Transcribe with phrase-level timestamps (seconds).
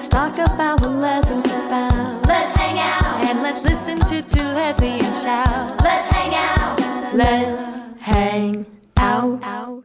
[0.00, 2.26] let's talk about what lessons about.
[2.26, 3.22] Let's hang out.
[3.22, 5.78] And let's listen to two lesbians shout.
[5.84, 7.14] Let's hang out.
[7.14, 7.66] Let's
[8.00, 8.64] hang
[8.96, 9.84] out.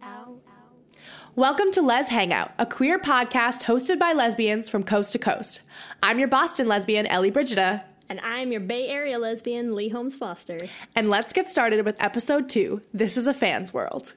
[1.36, 5.60] Welcome to Lez Hang Out, a queer podcast hosted by lesbians from coast to coast.
[6.02, 10.58] I'm your Boston lesbian, Ellie Brigida, And I'm your Bay Area lesbian, Leigh Holmes Foster.
[10.96, 14.14] and let's get started with episode two This is a Fan's World.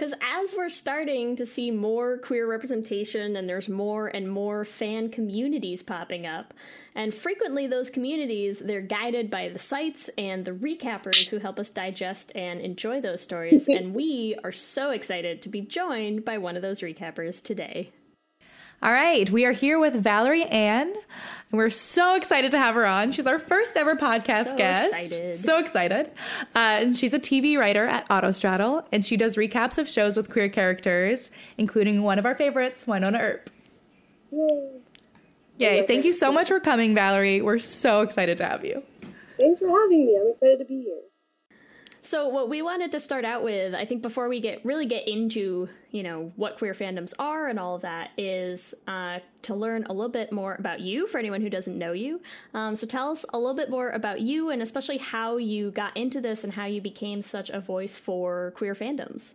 [0.00, 5.10] Because as we're starting to see more queer representation and there's more and more fan
[5.10, 6.54] communities popping up,
[6.94, 11.68] and frequently those communities, they're guided by the sites and the recappers who help us
[11.68, 13.68] digest and enjoy those stories.
[13.68, 17.92] and we are so excited to be joined by one of those recappers today.
[18.82, 22.86] All right, we are here with Valerie Anne, and we're so excited to have her
[22.86, 23.12] on.
[23.12, 24.94] She's our first ever podcast So guest.
[24.94, 25.34] excited.
[25.34, 26.06] So excited.
[26.54, 30.30] Uh, and she's a TV writer at Autostraddle, and she does recaps of shows with
[30.30, 33.50] queer characters, including one of our favorites, Wynonna Earp.
[34.32, 34.70] Yay.
[35.58, 35.86] Yay.
[35.86, 37.42] Thank you so much for coming, Valerie.
[37.42, 38.82] We're so excited to have you.
[39.38, 40.18] Thanks for having me.
[40.18, 41.00] I'm excited to be here.
[42.02, 45.06] So what we wanted to start out with, I think before we get really get
[45.06, 49.84] into, you know, what queer fandoms are and all of that is uh, to learn
[49.84, 52.22] a little bit more about you for anyone who doesn't know you.
[52.54, 55.94] Um, so tell us a little bit more about you and especially how you got
[55.94, 59.34] into this and how you became such a voice for queer fandoms.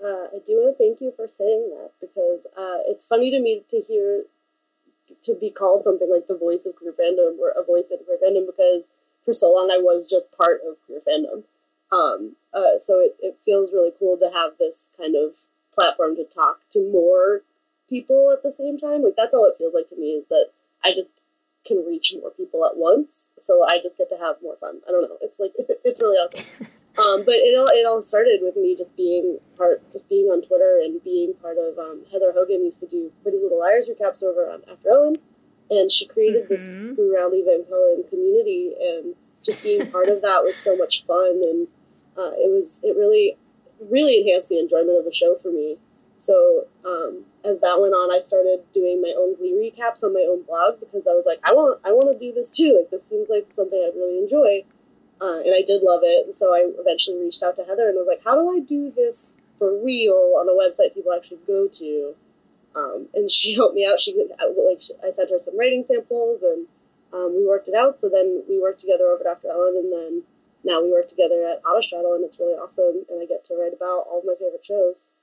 [0.00, 3.40] Uh, I do want to thank you for saying that because uh, it's funny to
[3.40, 4.24] me to hear
[5.24, 8.18] to be called something like the voice of queer fandom or a voice of queer
[8.22, 8.84] fandom because
[9.24, 11.42] for so long I was just part of queer fandom.
[11.92, 15.34] Um, uh, so it, it feels really cool to have this kind of
[15.74, 17.42] platform to talk to more
[17.88, 19.02] people at the same time.
[19.02, 20.46] Like that's all it feels like to me is that
[20.84, 21.10] I just
[21.66, 23.28] can reach more people at once.
[23.38, 24.80] So I just get to have more fun.
[24.88, 25.18] I don't know.
[25.20, 25.52] It's like
[25.84, 26.44] it's really awesome.
[26.98, 30.40] Um, but it all it all started with me just being part, just being on
[30.40, 31.78] Twitter and being part of.
[31.78, 35.16] Um, Heather Hogan used to do Pretty Little Liars recaps over on After Ellen,
[35.68, 36.96] and she created this Mhm.
[36.96, 41.42] Boo Radley Van Cullen community, and just being part of that was so much fun,
[41.42, 41.68] and
[42.18, 43.36] uh, it was it really
[43.80, 45.76] really enhanced the enjoyment of the show for me.
[46.18, 50.26] So um, as that went on, I started doing my own Glee recaps on my
[50.28, 52.76] own blog because I was like, I want I want to do this too.
[52.78, 54.64] Like this seems like something I'd really enjoy.
[55.20, 56.26] Uh, and I did love it.
[56.26, 58.92] And so I eventually reached out to Heather and was like, how do I do
[58.94, 62.14] this for real on a website people actually go to?
[62.74, 64.00] Um, and she helped me out.
[64.00, 66.66] She I- like I sent her some writing samples and
[67.12, 67.98] um, we worked it out.
[67.98, 69.48] So then we worked together over Dr.
[69.48, 70.22] Ellen and then
[70.66, 73.06] now we work together at Autostraddle and it's really awesome.
[73.08, 75.14] And I get to write about all of my favorite shows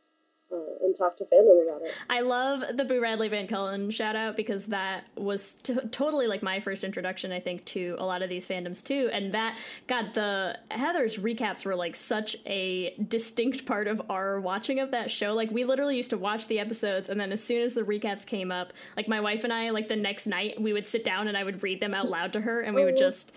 [0.54, 1.92] uh, and talk to fandom about it.
[2.10, 6.44] I love the Boo Radley Van Cullen shout out because that was t- totally like
[6.44, 9.10] my first introduction, I think, to a lot of these fandoms too.
[9.12, 14.80] And that, God, the Heather's recaps were like such a distinct part of our watching
[14.80, 15.34] of that show.
[15.34, 18.26] Like, we literally used to watch the episodes, and then as soon as the recaps
[18.26, 21.28] came up, like my wife and I, like the next night, we would sit down
[21.28, 23.34] and I would read them out loud to her, and we would just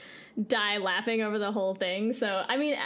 [0.49, 2.13] die laughing over the whole thing.
[2.13, 2.77] So, I mean,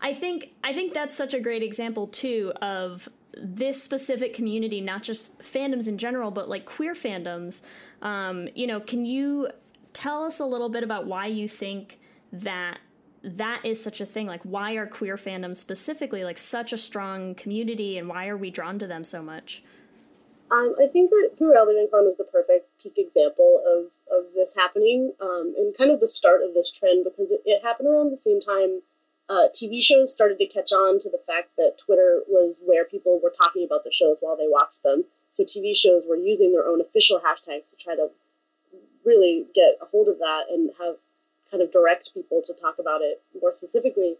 [0.00, 5.02] I think I think that's such a great example too of this specific community, not
[5.02, 7.62] just fandoms in general, but like queer fandoms.
[8.02, 9.48] Um, you know, can you
[9.92, 11.98] tell us a little bit about why you think
[12.32, 12.78] that
[13.22, 14.26] that is such a thing?
[14.26, 18.50] Like, why are queer fandoms specifically like such a strong community, and why are we
[18.50, 19.62] drawn to them so much?
[20.50, 23.86] Um, I think that Boo Radley Van was the perfect peak example of,
[24.16, 27.64] of this happening um, and kind of the start of this trend because it, it
[27.64, 28.82] happened around the same time
[29.28, 33.20] uh, TV shows started to catch on to the fact that Twitter was where people
[33.22, 35.04] were talking about the shows while they watched them.
[35.30, 38.08] So TV shows were using their own official hashtags to try to
[39.04, 40.96] really get a hold of that and have
[41.50, 44.16] kind of direct people to talk about it more specifically.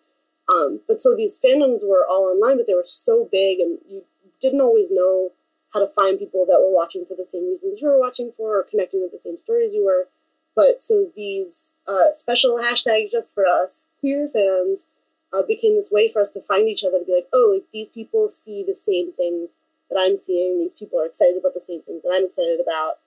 [0.53, 4.05] Um, but so these fandoms were all online, but they were so big, and you
[4.41, 5.33] didn't always know
[5.73, 8.59] how to find people that were watching for the same reasons you were watching for,
[8.59, 10.09] or connecting with the same stories you were.
[10.55, 14.85] But so these uh, special hashtags just for us queer fans
[15.37, 17.67] uh, became this way for us to find each other to be like, oh, like
[17.73, 19.51] these people see the same things
[19.91, 20.59] that I'm seeing.
[20.59, 22.99] These people are excited about the same things that I'm excited about.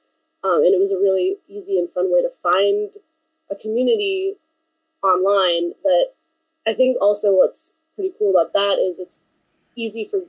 [0.43, 2.89] Um, and it was a really easy and fun way to find
[3.51, 4.35] a community
[5.03, 6.11] online that
[6.67, 9.21] I think also what's pretty cool about that is it's
[9.75, 10.21] easy for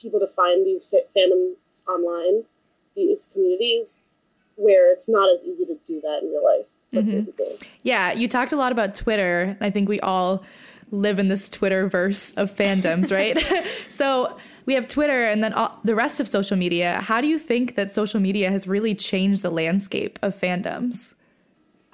[0.00, 1.56] people to find these fa- fandoms
[1.86, 2.44] online,
[2.96, 3.94] these communities,
[4.56, 6.66] where it's not as easy to do that in real life.
[7.24, 7.58] people.
[7.82, 9.56] Yeah, you talked a lot about Twitter.
[9.60, 10.42] I think we all
[10.92, 13.42] live in this Twitter verse of fandoms, right?
[13.88, 14.36] so
[14.66, 17.00] we have Twitter and then all, the rest of social media.
[17.00, 21.14] How do you think that social media has really changed the landscape of fandoms?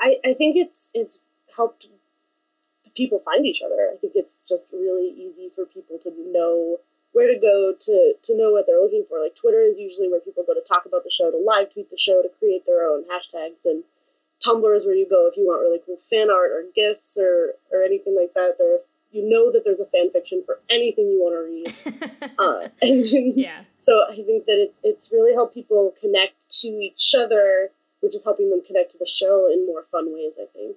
[0.01, 1.21] I, I think it's it's
[1.57, 1.89] helped
[2.97, 3.91] people find each other.
[3.93, 6.79] I think it's just really easy for people to know
[7.13, 9.21] where to go to to know what they're looking for.
[9.23, 11.91] Like Twitter is usually where people go to talk about the show, to live tweet
[11.91, 13.85] the show, to create their own hashtags, and
[14.45, 17.55] Tumblr is where you go if you want really cool fan art or gifs or
[17.73, 18.57] or anything like that.
[18.59, 22.33] There, you know that there's a fan fiction for anything you want to read.
[22.39, 23.05] uh, and
[23.37, 23.63] Yeah.
[23.79, 27.71] so I think that it's it's really helped people connect to each other,
[28.01, 30.35] which is helping them connect to the show in more fun ways.
[30.41, 30.77] I think.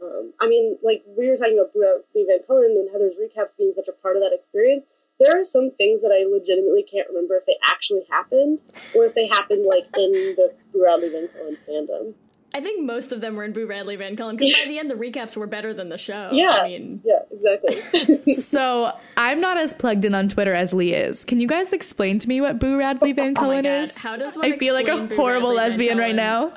[0.00, 3.72] Um, I mean, like we were talking about Lee Van Cullen and Heather's recaps being
[3.74, 4.84] such a part of that experience.
[5.18, 8.60] There are some things that I legitimately can't remember if they actually happened
[8.94, 12.14] or if they happened like in the Boo Radley Van Cullen fandom.
[12.54, 14.90] I think most of them were in Boo Radley Van Cullen because by the end
[14.90, 16.30] the recaps were better than the show.
[16.32, 18.34] Yeah, I mean, yeah, exactly.
[18.34, 21.24] So I'm not as plugged in on Twitter as Leigh is.
[21.24, 23.96] Can you guys explain to me what Boo Radley Van oh Cullen god, is?
[23.98, 26.16] how does one I feel like a Boo horrible Radley lesbian right Cullen?
[26.16, 26.54] now.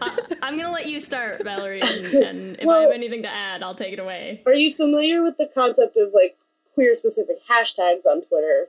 [0.00, 3.62] Uh, I'm gonna let you start, Valerie, and, and if I have anything to add,
[3.62, 4.42] I'll take it away.
[4.46, 6.36] Are you familiar with the concept of like
[6.74, 8.68] queer specific hashtags on Twitter?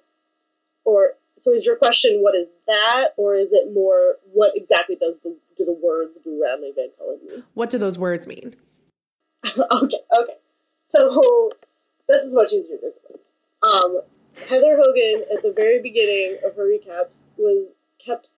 [0.86, 5.16] Or so is your question what is that, or is it more what exactly does
[5.24, 7.44] the do the words Boo Radley Van Cullen mean?
[7.54, 8.56] What do those words mean?
[9.45, 10.38] okay, okay.
[10.86, 11.51] So
[12.07, 13.19] this is what she's going to explain.
[13.63, 14.01] Um,
[14.50, 17.68] Heather Hogan at the very beginning of her recaps was
[18.04, 18.30] kept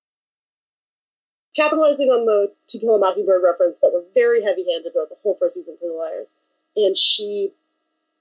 [1.55, 5.35] capitalizing on the To Kill a Mockingbird reference that were very heavy-handed throughout the whole
[5.37, 6.27] first season for the Liars,
[6.75, 7.53] and she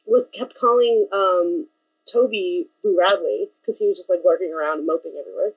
[0.04, 1.68] was kept calling um,
[2.10, 5.52] Toby Boo Radley because he was just like lurking around and moping everywhere,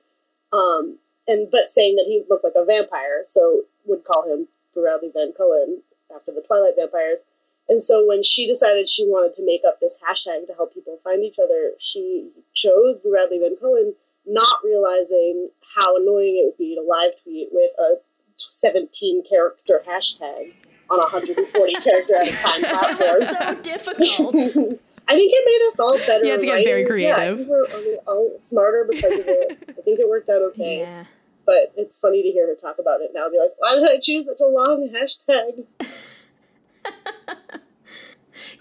[0.52, 4.84] um, and but saying that he looked like a vampire, so would call him Boo
[4.84, 5.82] Radley Van Cullen
[6.14, 7.20] after the Twilight vampires.
[7.68, 10.98] And so when she decided she wanted to make up this hashtag to help people
[11.04, 13.94] find each other, she chose Boo Radley Van Cullen,
[14.26, 17.94] not realizing how annoying it would be to live tweet with a
[18.36, 20.52] 17 character hashtag
[20.90, 22.60] on a 140 character at a time
[22.98, 23.24] platform.
[23.24, 24.80] so difficult.
[25.12, 26.24] I think it made us all better.
[26.24, 27.00] You had to get very writers.
[27.00, 27.38] Yeah, creative.
[27.38, 29.64] think we're all, smarter because of it.
[29.68, 30.78] I think it worked out okay.
[30.80, 31.04] yeah.
[31.44, 33.28] But it's funny to hear her talk about it now.
[33.28, 35.64] Be like, why did I choose such a long hashtag?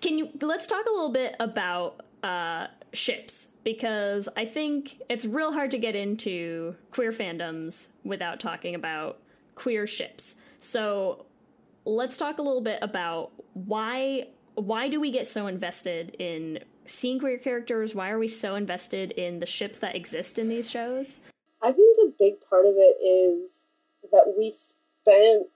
[0.01, 5.53] Can you let's talk a little bit about uh, ships because I think it's real
[5.53, 9.19] hard to get into queer fandoms without talking about
[9.55, 10.35] queer ships.
[10.59, 11.25] So
[11.85, 17.19] let's talk a little bit about why why do we get so invested in seeing
[17.19, 17.95] queer characters?
[17.95, 21.19] Why are we so invested in the ships that exist in these shows?
[21.61, 23.65] I think a big part of it is
[24.11, 25.47] that we spent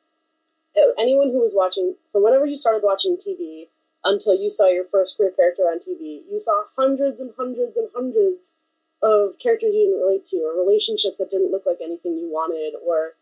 [1.00, 3.68] anyone who was watching from whenever you started watching TV
[4.04, 7.90] until you saw your first queer character on TV, you saw hundreds and hundreds and
[7.96, 8.54] hundreds
[9.02, 12.78] of characters you didn't relate to, or relationships that didn't look like anything you wanted,
[12.86, 13.14] or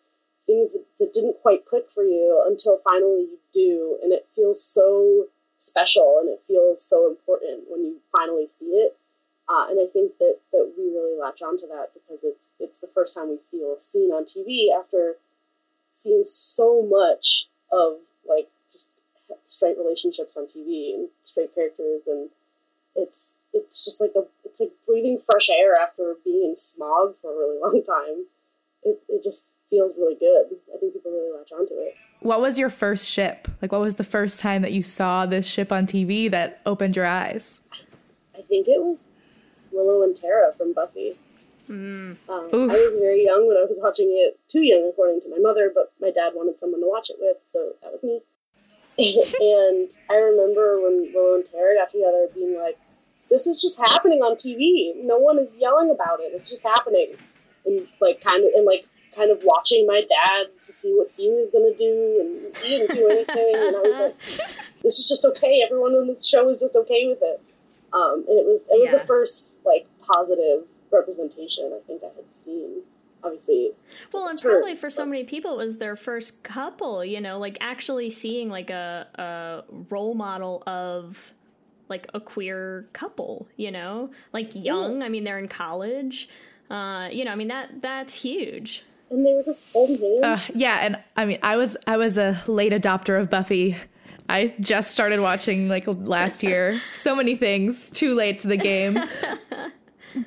[0.45, 4.63] things that, that didn't quite click for you until finally you do, and it feels
[4.63, 5.27] so
[5.63, 8.97] special and it feels so important when you finally see it.
[9.49, 12.87] Uh, and I think that, that we really latch onto that because it's it's the
[12.87, 15.17] first time we feel seen on TV after
[15.97, 17.97] seeing so much of
[18.27, 18.87] like just
[19.45, 22.29] straight relationships on TV and straight characters and
[22.95, 27.31] it's it's just like a it's like breathing fresh air after being in smog for
[27.31, 28.25] a really long time.
[28.83, 30.57] It it just feels really good.
[30.73, 31.95] I think people really latch onto it.
[32.23, 33.49] What was your first ship?
[33.61, 36.95] Like, what was the first time that you saw this ship on TV that opened
[36.95, 37.59] your eyes?
[38.33, 38.97] I think it was
[39.71, 41.17] Willow and Tara from Buffy.
[41.69, 45.37] Um, I was very young when I was watching it, too young according to my
[45.37, 48.21] mother, but my dad wanted someone to watch it with, so that was me.
[48.97, 52.77] and I remember when Willow and Tara got together being like,
[53.29, 54.93] this is just happening on TV.
[55.03, 56.31] No one is yelling about it.
[56.33, 57.15] It's just happening.
[57.65, 61.29] And like kind of and like kind of watching my dad to see what he
[61.31, 64.47] was gonna do and he didn't do anything and I was like,
[64.83, 65.61] This is just okay.
[65.65, 67.41] Everyone on this show is just okay with it.
[67.93, 68.97] Um, and it was it was Yeah.
[68.97, 72.81] the first like positive representation I think I had seen.
[73.23, 73.71] Obviously
[74.11, 77.05] Well, and probably for so many people, it was their first couple.
[77.05, 81.31] You know, like actually seeing like a a role model of
[81.87, 83.47] like a queer couple.
[83.55, 85.01] You know, like young.
[85.03, 86.27] I mean, they're in college.
[86.69, 88.83] Uh, you know, I mean that that's huge.
[89.13, 90.01] And they were just hands.
[90.01, 93.77] Uh, yeah, and I mean, I was I was a late adopter of Buffy.
[94.29, 96.81] I just started watching like last year.
[96.93, 98.97] So many things, too late to the game.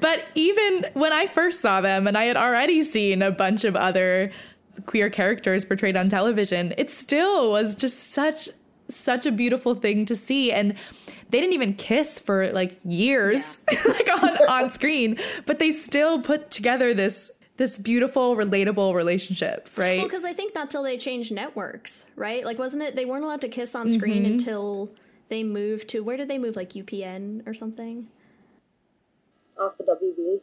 [0.01, 3.77] But even when I first saw them, and I had already seen a bunch of
[3.77, 4.33] other
[4.85, 8.49] queer characters portrayed on television, it still was just such
[8.89, 10.73] such a beautiful thing to see and
[11.31, 16.53] they didn't even kiss for like years like on, on screen but they still put
[16.53, 21.33] together this this beautiful relatable relationship right Well, because I think not till they changed
[21.33, 22.45] networks, right?
[22.45, 22.97] Like, wasn't it?
[22.97, 24.33] They weren't allowed to kiss on screen Mm-hmm.
[24.33, 24.91] until
[25.29, 26.55] they moved to where did they move?
[26.57, 28.09] Like UPN or something?
[29.59, 30.41] Off the WB.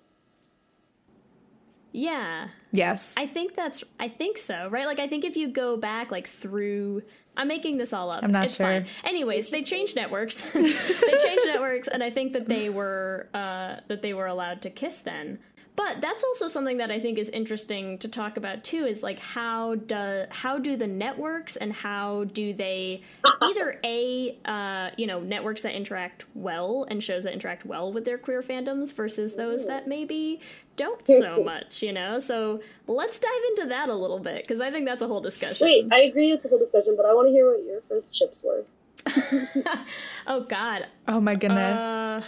[1.96, 3.84] Yeah, yes I think that's.
[4.00, 4.88] I think so, right?
[4.88, 7.04] Like, I think if you go back, like through.
[7.38, 8.24] I'm making this all up.
[8.24, 8.66] I'm not it's sure.
[8.66, 8.86] Fine.
[9.04, 10.42] Anyways, they changed networks.
[10.54, 14.70] they changed networks, and I think that they were uh, that they were allowed to
[14.72, 15.40] kiss then.
[15.76, 18.86] But that's also something that I think is interesting to talk about too.
[18.86, 23.02] Is like how do how do the networks and how do they
[23.42, 28.06] either a uh, you know networks that interact well and shows that interact well with
[28.06, 30.40] their queer fandoms versus those that maybe
[30.76, 31.82] don't so much.
[31.82, 35.08] You know, so let's dive into that a little bit because I think that's a
[35.08, 35.66] whole discussion.
[35.66, 38.14] Wait, I agree it's a whole discussion, but I want to hear what your first
[38.14, 38.64] chips were.
[40.28, 40.88] Oh God.
[41.08, 42.22] oh my goodness Uh,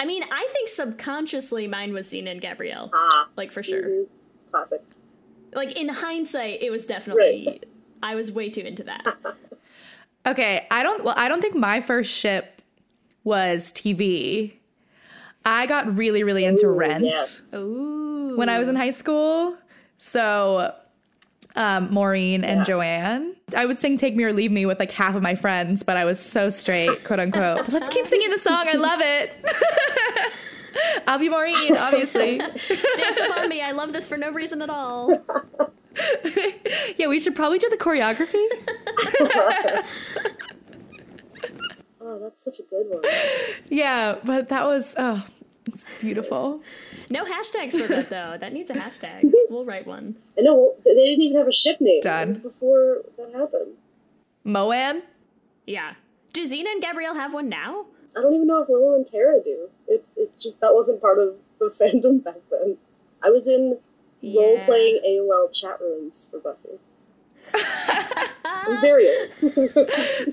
[0.00, 2.90] I mean, I think subconsciously mine was Xena and Gabrielle.
[2.92, 3.82] Ah, Like for sure.
[3.88, 4.06] mhm.
[4.50, 4.82] classic.
[5.54, 7.44] Like in hindsight, it was definitely.
[7.46, 7.66] Right.
[8.02, 9.04] I was way too into that.
[10.26, 12.62] Okay, I don't well I don't think my first ship
[13.24, 14.54] was TV.
[15.44, 17.42] I got really really into Ooh, Rent yes.
[17.52, 19.58] When I was in high school.
[19.98, 20.74] So
[21.56, 22.64] um, Maureen and Yeah.
[22.64, 23.36] Joanne.
[23.56, 25.96] I would sing "Take Me or Leave Me" with like half of my friends, but
[25.96, 27.58] I was so straight, quote unquote.
[27.64, 28.66] But let's keep singing the song.
[28.68, 29.32] I love it.
[31.06, 32.38] I'll be Maureen, obviously.
[32.38, 33.62] Dance upon me.
[33.62, 35.08] I love this for no reason at all.
[36.96, 38.44] yeah, we should probably do the choreography.
[42.00, 43.02] Oh, that's such a good one.
[43.68, 45.24] Yeah, but that was oh,
[45.68, 46.62] it's beautiful.
[47.10, 48.36] No hashtags for that though.
[48.38, 49.30] That needs a hashtag.
[49.50, 50.16] We'll write one.
[50.36, 52.00] I know they didn't even have a ship name.
[52.00, 52.34] Done.
[52.34, 53.74] Before that happened.
[54.42, 55.02] Moan.
[55.66, 55.94] Yeah.
[56.32, 57.86] Do Xena and Gabrielle have one now?
[58.16, 59.68] I don't even know if Willow and Tara do.
[59.86, 62.78] It, it just that wasn't part of the fandom back then.
[63.22, 63.78] I was in
[64.22, 66.78] role playing AOL chat rooms for Buffy.
[68.44, 69.54] I'm very old.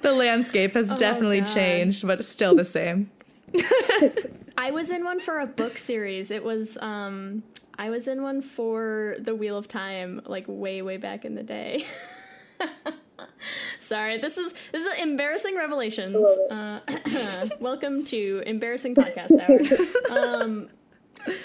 [0.02, 1.54] The landscape has oh definitely Oh, God.
[1.54, 3.12] changed, but it's still the same.
[4.58, 6.31] I was in one for a book series.
[6.31, 7.43] It was um
[7.77, 11.43] I was in one for The Wheel of Time like way way back in the
[11.43, 11.84] day.
[13.79, 16.15] Sorry, this is this is embarrassing revelations.
[16.50, 16.79] Uh,
[17.60, 19.60] welcome to embarrassing podcast hour.
[20.12, 20.70] Um,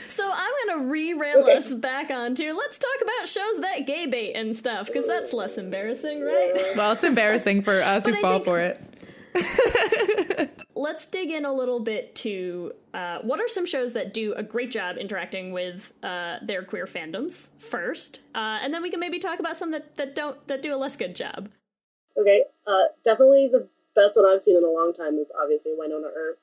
[0.09, 4.57] so I'm gonna re-rail us back onto let's talk about shows that gay bait and
[4.57, 6.53] stuff because that's less embarrassing, right?
[6.77, 8.81] Well, it's embarrassing for us who I fall think- for it.
[10.75, 14.43] let's dig in a little bit to uh, what are some shows that do a
[14.43, 19.19] great job interacting with uh, their queer fandoms first, uh, and then we can maybe
[19.19, 21.49] talk about some that, that don't that do a less good job.
[22.19, 26.11] Okay, uh, definitely the best one I've seen in a long time is obviously Wynonna
[26.15, 26.39] Earp.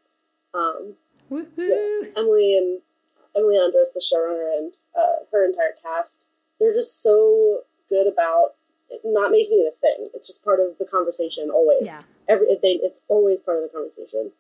[0.53, 0.93] Um,
[1.31, 2.11] Woohoo!
[2.15, 2.81] Emily and
[3.35, 6.23] Emily Andras, the showrunner, and uh, her entire cast,
[6.59, 8.53] they're just so good about
[9.03, 10.09] not making it a thing.
[10.13, 11.85] It's just part of the conversation always.
[11.85, 12.03] Yeah.
[12.27, 14.31] Every they, it's always part of the conversation.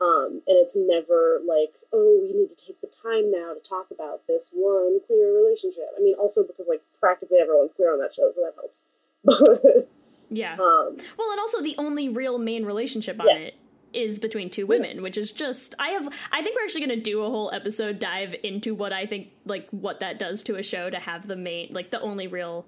[0.00, 3.88] Um, and it's never like, oh, we need to take the time now to talk
[3.90, 5.88] about this one queer relationship.
[5.98, 9.86] I mean, also because like practically everyone's queer on that show, so that helps.
[10.32, 10.52] Yeah.
[10.54, 13.34] um, Well, and also the only real main relationship on Yeah.
[13.36, 13.54] it
[13.92, 17.02] is between two women, which is just I have I think we're actually going to
[17.02, 20.62] do a whole episode dive into what I think like what that does to a
[20.62, 22.64] show to have the main like the only real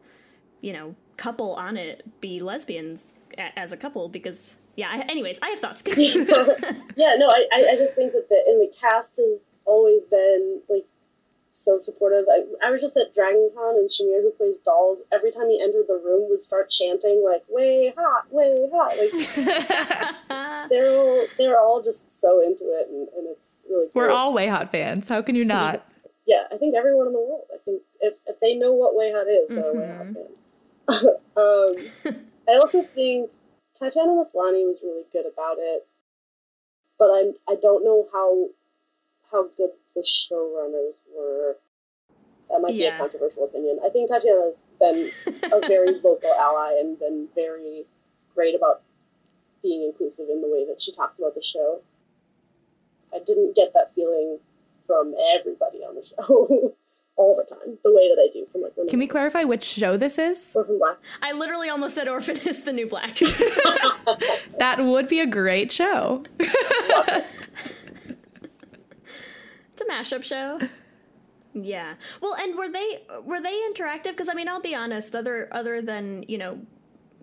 [0.60, 5.38] you know couple on it be lesbians a- as a couple because yeah, I, anyways,
[5.42, 5.82] I have thoughts.
[6.94, 10.60] Yeah, no, I, I, I just think that the and the cast has always been
[10.68, 10.84] like
[11.52, 12.24] so supportive.
[12.30, 15.60] I, I was just at Dragon Con and Shamier, who plays dolls, every time he
[15.60, 21.82] entered the room would start chanting like "WayHaught, way hot." Like they're all they're all
[21.82, 24.02] just so into it, and, and it's really cool.
[24.02, 25.08] We're all WayHaught fans.
[25.08, 25.86] How can you not?
[26.26, 26.44] yeah.
[26.52, 27.46] I think everyone in the world.
[27.52, 30.32] I think if, if they know what WayHaught is, they're a WayHaught fan.
[31.36, 33.30] um, I also think
[33.82, 35.86] Tatiana Maslany was really good about it,
[36.98, 38.48] but I'm I don't know how
[39.32, 41.56] how good the showrunners were.
[42.48, 43.80] That might be a controversial opinion.
[43.84, 45.10] I think Tatiana's been
[45.50, 47.86] a very vocal ally and been very
[48.34, 48.82] great about
[49.62, 51.80] being inclusive in the way that she talks about the show.
[53.12, 54.38] I didn't get that feeling
[54.86, 56.74] from everybody on the show
[57.16, 59.64] all the time, the way that I do from like when Can we clarify which
[59.64, 60.52] show this is?
[60.54, 60.96] Orphan Black.
[61.20, 63.18] I literally almost said Orphan is the new black.
[64.58, 66.24] That would be a great show.
[66.38, 66.50] it's
[69.80, 70.60] a mashup show.
[71.54, 71.94] Yeah.
[72.20, 74.10] Well, and were they were they interactive?
[74.12, 75.14] Because I mean, I'll be honest.
[75.14, 76.60] Other other than you know,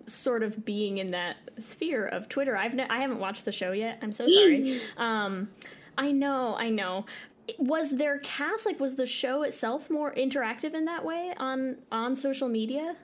[0.06, 3.72] sort of being in that sphere of Twitter, I've ne- I haven't watched the show
[3.72, 3.98] yet.
[4.02, 4.80] I'm so sorry.
[4.96, 5.48] um,
[5.98, 7.06] I know, I know.
[7.58, 12.14] Was their cast like was the show itself more interactive in that way on on
[12.14, 12.96] social media?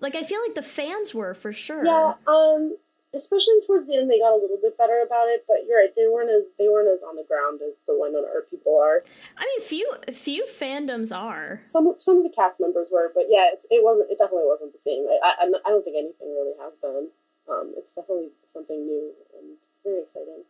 [0.00, 1.84] Like I feel like the fans were for sure.
[1.84, 2.76] Yeah, um,
[3.14, 5.44] especially towards the end, they got a little bit better about it.
[5.46, 8.26] But you're right; they weren't as they weren't as on the ground as the Wynonna
[8.34, 9.02] Earp people are.
[9.38, 11.62] I mean, few few fandoms are.
[11.66, 14.10] Some some of the cast members were, but yeah, it's, it wasn't.
[14.10, 15.06] It definitely wasn't the same.
[15.22, 17.08] I, I I don't think anything really has been.
[17.48, 20.44] Um, it's definitely something new and very exciting.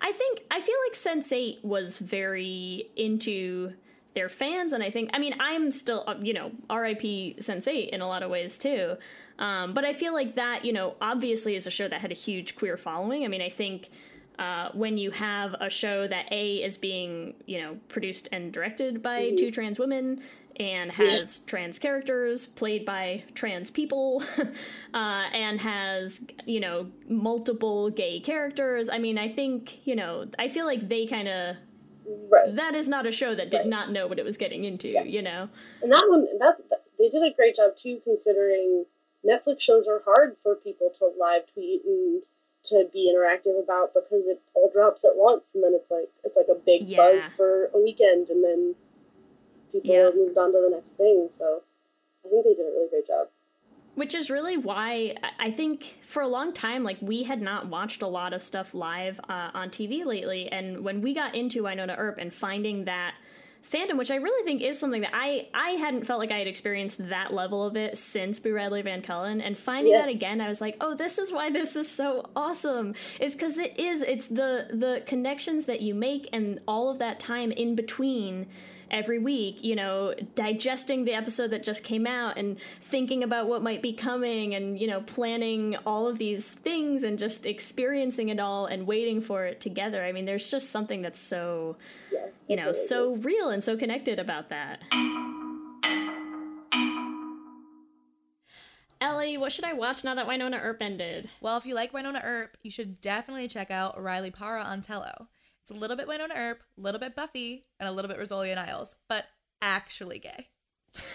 [0.00, 3.72] I think I feel like Sense8 was very into
[4.14, 7.36] their fans, and I think I mean I'm still uh, you know R.I.P.
[7.38, 8.96] Sense8 in a lot of ways too,
[9.38, 12.14] um, but I feel like that you know obviously is a show that had a
[12.14, 13.24] huge queer following.
[13.24, 13.90] I mean I think.
[14.38, 19.02] Uh, when you have a show that a is being you know produced and directed
[19.02, 20.20] by two trans women
[20.58, 24.22] and has trans characters played by trans people
[24.94, 30.48] uh, and has you know multiple gay characters i mean i think you know i
[30.48, 31.56] feel like they kind of
[32.30, 32.54] Right.
[32.54, 33.66] that is not a show that did Right.
[33.66, 35.48] not know what it was getting into you know
[35.82, 36.60] And that one, that's
[36.98, 38.84] they did a great job too, considering
[39.26, 42.22] Netflix shows are hard for people to live tweet and
[42.70, 46.36] to be interactive about because it all drops at once, and then it's like it's
[46.36, 46.96] like a big Yeah.
[46.98, 48.74] buzz for a weekend, and then
[49.72, 50.10] people Yeah.
[50.14, 51.28] moved on to the next thing.
[51.30, 51.62] So
[52.24, 53.28] I think they did a really great job.
[53.94, 57.68] which is really why I- I think for a long time, like we had not
[57.68, 61.62] watched a lot of stuff live uh, on TV lately, and when we got into
[61.62, 63.14] Wynonna Earp and finding that
[63.70, 66.46] fandom, which I really think is something that I I hadn't felt like I had
[66.46, 70.00] experienced that level of it since Boo Radley Van Cullen, and finding Yeah.
[70.02, 72.94] that again, I was like, oh, this is why this is so awesome.
[73.20, 74.02] It's because it is.
[74.02, 78.46] It's the the connections that you make and all of that time in between
[78.88, 83.60] every week, you know, digesting the episode that just came out and thinking about what
[83.60, 88.38] might be coming and, you know, planning all of these things and just experiencing it
[88.38, 90.04] all and waiting for it together.
[90.04, 91.74] I mean, there's just something that's so,
[92.48, 94.82] you know, so real and so connected about that.
[99.00, 101.28] Ellie, what should I watch now that Wynonna Earp ended?
[101.40, 105.28] Well, if you like Wynonna Earp, you should definitely check out Riley Parra on Tello.
[105.62, 108.50] It's a little bit Wynonna Earp, a little bit Buffy, and a little bit Rizzoli
[108.50, 109.26] and Isles, but
[109.60, 110.48] actually gay.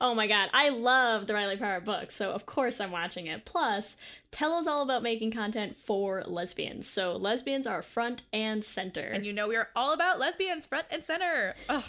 [0.00, 3.44] Oh my god, I love the Riley Parra book, so of course I'm watching it.
[3.44, 3.96] Plus,
[4.30, 9.02] Tello's all about making content for lesbians, so lesbians are front and center.
[9.02, 11.54] And you know we are all about lesbians front and center.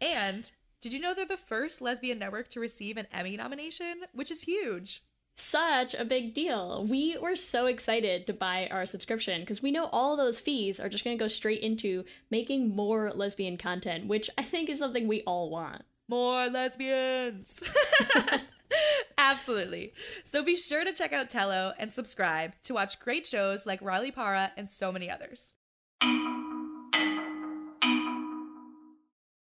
[0.00, 4.30] And did you know they're the first lesbian network to receive an Emmy nomination, which
[4.30, 5.02] is huge.
[5.36, 6.86] Such a big deal.
[6.88, 10.88] We were so excited to buy our subscription because we know all those fees are
[10.88, 15.08] just going to go straight into making more lesbian content, which I think is something
[15.08, 15.82] we all want.
[16.10, 17.62] More lesbians.
[19.18, 19.92] Absolutely.
[20.24, 24.10] So be sure to check out Tello and subscribe to watch great shows like Riley
[24.10, 25.54] Parra and so many others.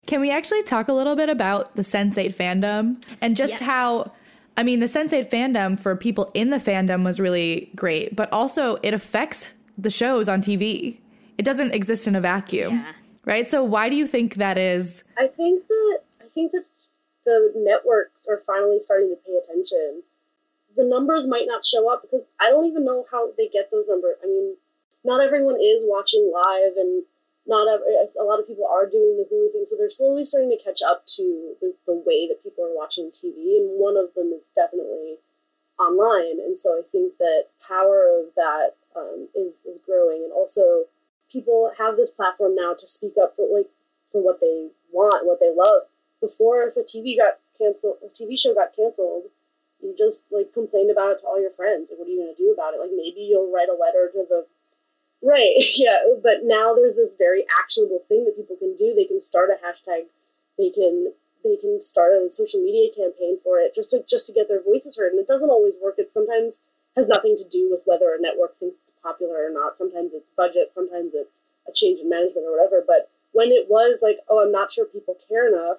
[0.09, 3.61] Can we actually talk a little bit about the Sense8 fandom and just Yes.
[3.61, 4.11] how
[4.57, 8.77] I mean the Sense8 fandom for people in the fandom was really great, but also
[8.83, 10.99] it affects the shows on TV.
[11.39, 12.75] It doesn't exist in a vacuum.
[12.75, 12.93] Yeah.
[13.25, 13.49] Right?
[13.49, 15.05] So why do you think that is?
[15.17, 16.65] I think that I think that
[17.25, 20.03] the networks are finally starting to pay attention.
[20.77, 23.87] The numbers might not show up because I don't even know how they get those
[23.89, 24.17] numbers.
[24.23, 24.57] I mean,
[25.05, 27.05] not everyone is watching live, and
[27.47, 30.51] not ev- a lot of people are doing the Hulu thing, so they're slowly starting
[30.51, 34.15] to catch up to the, the way that people are watching TV, and one of
[34.15, 35.19] them is definitely
[35.79, 36.39] online.
[36.39, 40.85] And so I think that power of that um, is is growing, and also
[41.31, 43.69] people have this platform now to speak up for like
[44.13, 45.89] for what they want, what they love.
[46.21, 49.31] Before, if a TV got canceled, a TV show got canceled,
[49.83, 51.89] you just like complained about it to all your friends.
[51.91, 52.81] Like, what are you to do about it?
[52.81, 54.47] Like, maybe you'll write a letter to the
[55.23, 56.17] right, yeah.
[56.23, 58.95] But now there's this very actionable thing that people can do.
[58.95, 60.09] They can start a hashtag.
[60.59, 64.33] They can they can start a social media campaign for it just to just to
[64.33, 65.13] get their voices heard.
[65.13, 65.97] And it doesn't always work.
[65.99, 66.63] It sometimes
[66.97, 69.77] has nothing to do with whether a network thinks it's popular or not.
[69.77, 70.73] Sometimes it's budget.
[70.75, 72.85] Sometimes it's a change in management or whatever.
[72.87, 75.79] But when it was like, oh, I'm not sure people care enough,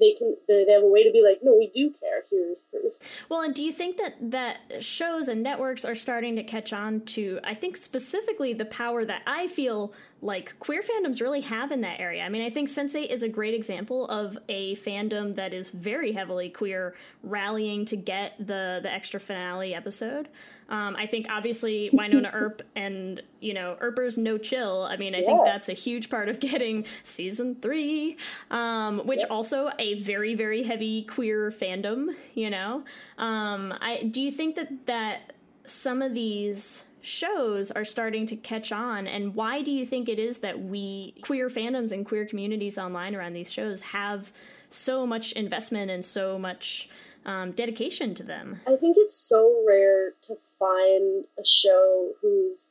[0.00, 2.24] they can they, have a way to be like, no, we do care.
[2.30, 2.92] Here's proof.
[3.28, 7.02] Well, and do you think that that shows and networks are starting to catch on
[7.02, 7.40] to?
[7.44, 12.00] I think specifically the power that I feel like queer fandoms really have in that
[12.00, 12.22] area.
[12.22, 16.12] I mean, I think Sense8 is a great example of a fandom that is very
[16.12, 20.28] heavily queer, rallying to get the the extra finale episode.
[20.70, 24.82] Um, I think obviously Wynonna Earp and you know Earpers No Chill.
[24.82, 28.16] I mean, I think that's a huge part of getting season three,
[28.50, 32.14] um, which also a very very heavy queer fandom.
[32.34, 32.84] You know,
[33.18, 35.32] um, I do you think that that
[35.66, 40.18] some of these shows are starting to catch on and why do you think it
[40.18, 44.30] is that we queer fandoms and queer communities online around these shows have
[44.68, 46.88] so much investment and so much
[47.30, 52.68] um, dedication to them I think it's so rare to find a show whose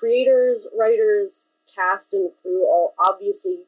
[0.00, 3.60] creators, writers, cast, and crew all obviously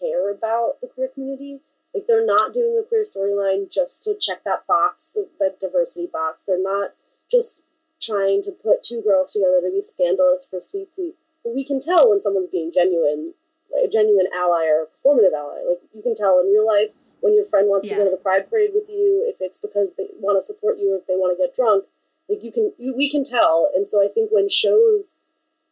[0.00, 1.60] care about the queer community.
[1.94, 6.42] Like they're not doing a queer storyline just to check that box, that diversity box.
[6.46, 6.94] They're not
[7.30, 7.62] just
[8.00, 11.14] trying to put two girls together to be scandalous for sweet sweet.
[11.44, 13.34] We can tell when someone's being genuine,
[13.72, 15.60] like a genuine ally or a performative ally.
[15.68, 16.90] Like you can tell in real life
[17.24, 19.88] when your friend wants to go to the pride parade with you, if it's because
[19.96, 21.86] they want to support you or if they want to get drunk.
[22.28, 23.70] Like you can, you, we can tell.
[23.74, 25.16] And so I think when shows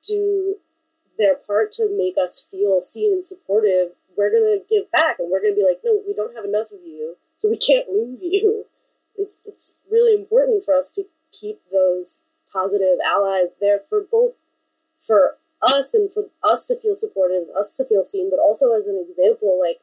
[0.03, 0.57] do
[1.19, 5.43] their part to make us feel seen and supportive, we're gonna give back and we're
[5.43, 8.65] gonna be like, no, we don't have enough of you, so we can't lose you.
[9.15, 14.33] It's it's really important for us to keep those positive allies there for both
[15.03, 18.73] for us and for us to feel supported, and us to feel seen, but also
[18.73, 19.83] as an example, like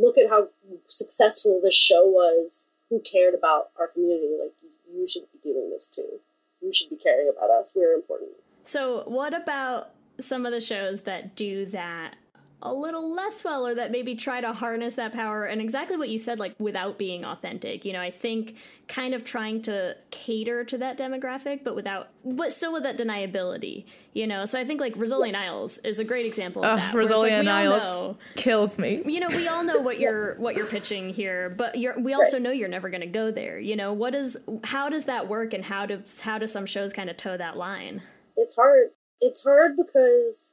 [0.00, 0.48] look at how
[0.88, 2.68] successful this show was.
[2.90, 4.36] Who cared about our community?
[4.40, 4.52] Like
[4.92, 6.20] you should be doing this too.
[6.60, 7.72] You should be caring about us.
[7.74, 8.30] We're important.
[8.64, 12.16] so what about some of the shows that do that
[12.64, 16.08] a little less well or that maybe try to harness that power and exactly what
[16.08, 17.84] you said like without being authentic.
[17.84, 18.54] You know i think
[18.88, 23.84] kind of trying to cater to that demographic but without but still with that deniability
[24.14, 24.44] you know?
[24.44, 27.38] So i think like Rizzoli and Isles is a great example of that like, Rosalia
[27.38, 29.02] we Niles know- kills me.
[29.06, 32.38] you know we all know what you're what you're pitching here but you're we also
[32.38, 33.92] know you're never going to go there you know?
[33.92, 37.16] What is how does that work and how does how do some shows kind of
[37.16, 38.02] toe that line?
[38.36, 38.88] It's hard.
[39.20, 40.52] It's hard because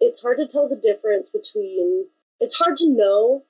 [0.00, 2.06] it's hard to tell the difference between.
[2.40, 3.42] It's hard to know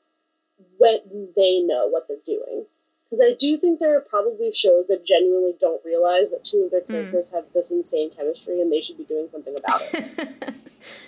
[0.78, 2.66] when they know what they're doing.
[3.04, 6.70] Because I do think there are probably shows that genuinely don't realize that two of
[6.70, 6.92] their hmm.
[6.92, 10.54] characters have this insane chemistry and they should be doing something about it.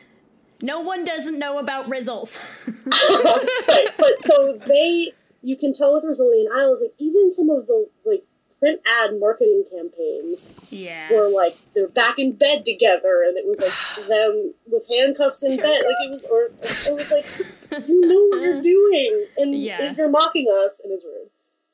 [0.63, 2.39] no one doesn't know about rizzles
[3.69, 7.67] right, but so they, you can tell with Rizzoli and Isles, like even some of
[7.67, 8.25] the like
[8.61, 13.59] print ad marketing campaigns yeah were like they're back in bed together, and it was
[13.59, 13.73] like
[14.09, 15.81] them with handcuffs in bed.
[15.85, 16.45] Like it was, or
[16.89, 17.27] it was like
[17.89, 19.95] you know what you're doing, and Yeah.
[19.97, 21.31] you're mocking us, and it's rude.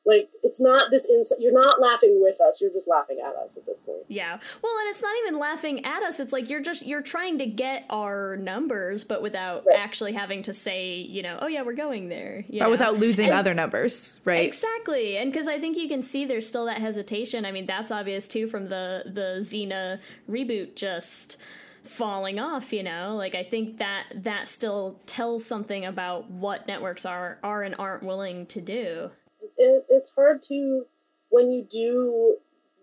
[0.07, 1.37] Like it's not this inside.
[1.39, 2.61] You're not laughing with us.
[2.61, 3.99] You're just laughing at us at this point.
[4.07, 7.37] yeah well and it's not even laughing at us it's like you're just you're trying
[7.39, 9.77] to get our numbers but without Right.
[9.77, 12.71] actually having to say you know oh yeah we're going there you But know?
[12.71, 14.45] without losing And- other numbers, right?
[14.45, 17.45] Exactly, and because I think you can see there's still that hesitation.
[17.45, 21.37] I mean, that's obvious too from the the Xena reboot just
[21.83, 22.71] falling off.
[22.73, 27.63] You know, like I think that that still tells something about what networks are are
[27.63, 29.11] and aren't willing to do.
[29.57, 30.85] It, it's hard to
[31.29, 32.37] when you do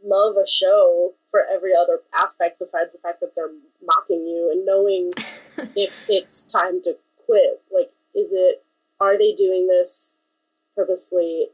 [0.04, 3.50] love a show for every other aspect besides the fact that they're
[3.84, 5.12] mocking you and knowing
[5.76, 8.62] if it's time to quit like is it
[9.00, 10.28] are they doing this
[10.76, 11.48] purposely?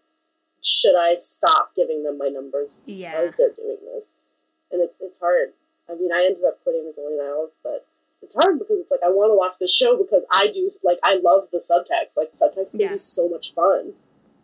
[0.63, 2.77] should i stop giving them my numbers?
[2.85, 4.13] Yeah, as they're doing this.
[4.71, 5.53] And it, it's hard.
[5.89, 7.87] I mean i ended up quitting Rizzoli and Isles but
[8.23, 10.99] it's hard because it's like i want to watch this show because i do like
[11.03, 12.17] i love the subtext.
[12.17, 12.93] Like subtext can Yeah.
[12.93, 13.95] be so much fun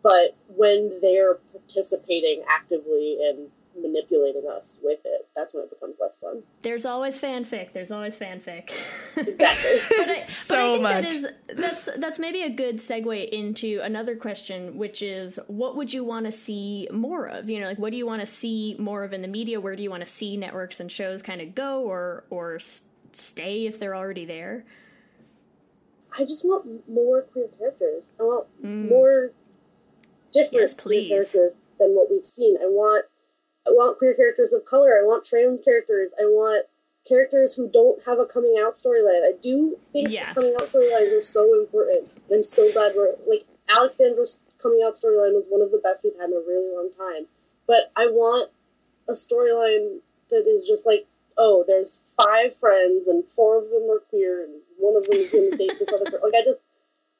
[0.07, 3.47] but when they're participating actively in
[3.79, 7.71] manipulating us with it that's when it becomes less fun there's always fanfic.
[7.71, 8.71] There's always fanfic.
[9.15, 11.03] exactly but I, So but I think much.
[11.03, 15.93] That is, that's that's maybe a good segue into another question, which is what would
[15.93, 17.49] you want to see more of?
[17.49, 19.61] You know, like what do you want to see more of in the media?
[19.61, 22.59] Where do you want to see networks and shows kind of go, or or
[23.13, 24.65] stay if they're already there?
[26.17, 28.05] I just want more queer characters.
[28.19, 28.89] I want mm.
[28.89, 29.31] more
[30.37, 30.61] different.
[30.69, 32.57] Yes, queer characters than what we've seen.
[32.61, 33.05] I want
[33.67, 34.97] I want queer characters of color.
[34.97, 36.11] I want trans characters.
[36.19, 36.65] I want
[37.07, 39.23] characters who don't have a coming out storyline.
[39.27, 40.33] I do think Yeah.
[40.33, 42.09] coming out storylines are so important.
[42.31, 46.03] I'm so glad we're like Alex Danvers' coming out storyline was one of the best
[46.03, 47.27] we've had in a really long time.
[47.67, 48.51] But I want
[49.07, 53.99] a storyline that is just like, oh, there's five friends and four of them are
[53.99, 56.05] queer and one of them is going to date this other.
[56.09, 56.61] per- Like I just,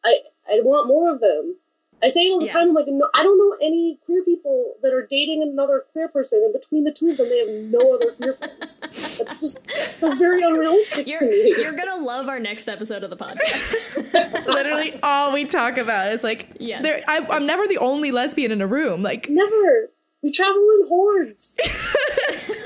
[0.04, 1.58] I I want more of them.
[2.04, 2.54] I say it all the Yeah.
[2.54, 2.68] time.
[2.70, 6.42] I'm like, no, I don't know any queer people that are dating another queer person,
[6.44, 8.78] and between the two of them, they have no other queer friends.
[9.18, 9.60] That's just
[10.00, 11.56] that's very unrealistic You're, to me.
[11.58, 14.46] you're gonna love our next episode of the podcast.
[14.48, 16.84] Literally all we talk about is like, Yes.
[16.84, 19.02] there- I, I'm never the only lesbian in a room.
[19.02, 19.90] Like, Never.
[20.24, 21.58] We travel in hordes.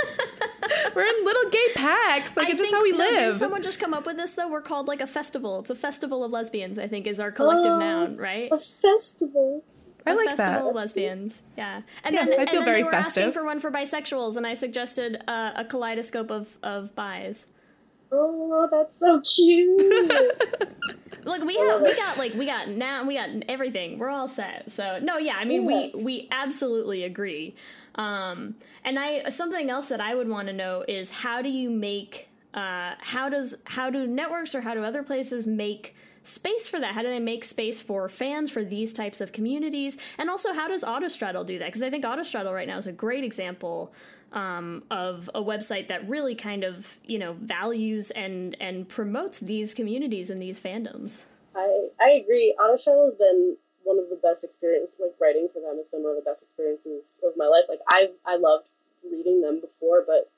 [0.95, 2.36] we're in little gay packs.
[2.38, 3.38] Like, I it's just how we no, Did live.
[3.38, 4.49] someone just come up with this though?
[4.49, 5.60] We're called like a festival.
[5.60, 6.77] It's a festival of lesbians.
[6.80, 7.80] I think is our collective Oh.
[7.80, 8.49] noun, right?
[8.51, 9.63] A festival.
[10.06, 10.69] I a like festival that.
[10.69, 11.41] of lesbians.
[11.58, 13.69] Yeah, and Yeah, then I and feel then very they were asking for one for
[13.71, 17.45] bisexuals, and I suggested uh, a kaleidoscope of of bis.
[18.12, 20.34] Oh, that's so cute.
[21.23, 23.99] Look, we have we got like we got now we got everything.
[23.99, 24.71] We're all set.
[24.71, 27.55] So no, yeah, I mean we we absolutely agree.
[27.95, 31.69] Um, and I something else that I would want to know is how do you
[31.69, 36.79] make uh, how does how do networks or how do other places make space for
[36.79, 36.93] that?
[36.93, 39.97] How do they make space for fans for these types of communities?
[40.17, 41.67] And also, how does Autostraddle do that?
[41.67, 43.93] Because I think Autostraddle right now is a great example
[44.31, 49.73] um, of a website that really kind of you know values and and promotes these
[49.73, 51.23] communities and these fandoms.
[51.55, 52.55] I I agree.
[52.60, 54.97] Autostraddle has been one of the best experiences.
[54.99, 57.65] Like writing for them has been one of the best experiences of my life.
[57.67, 58.67] Like I I loved
[59.03, 60.29] reading them before, but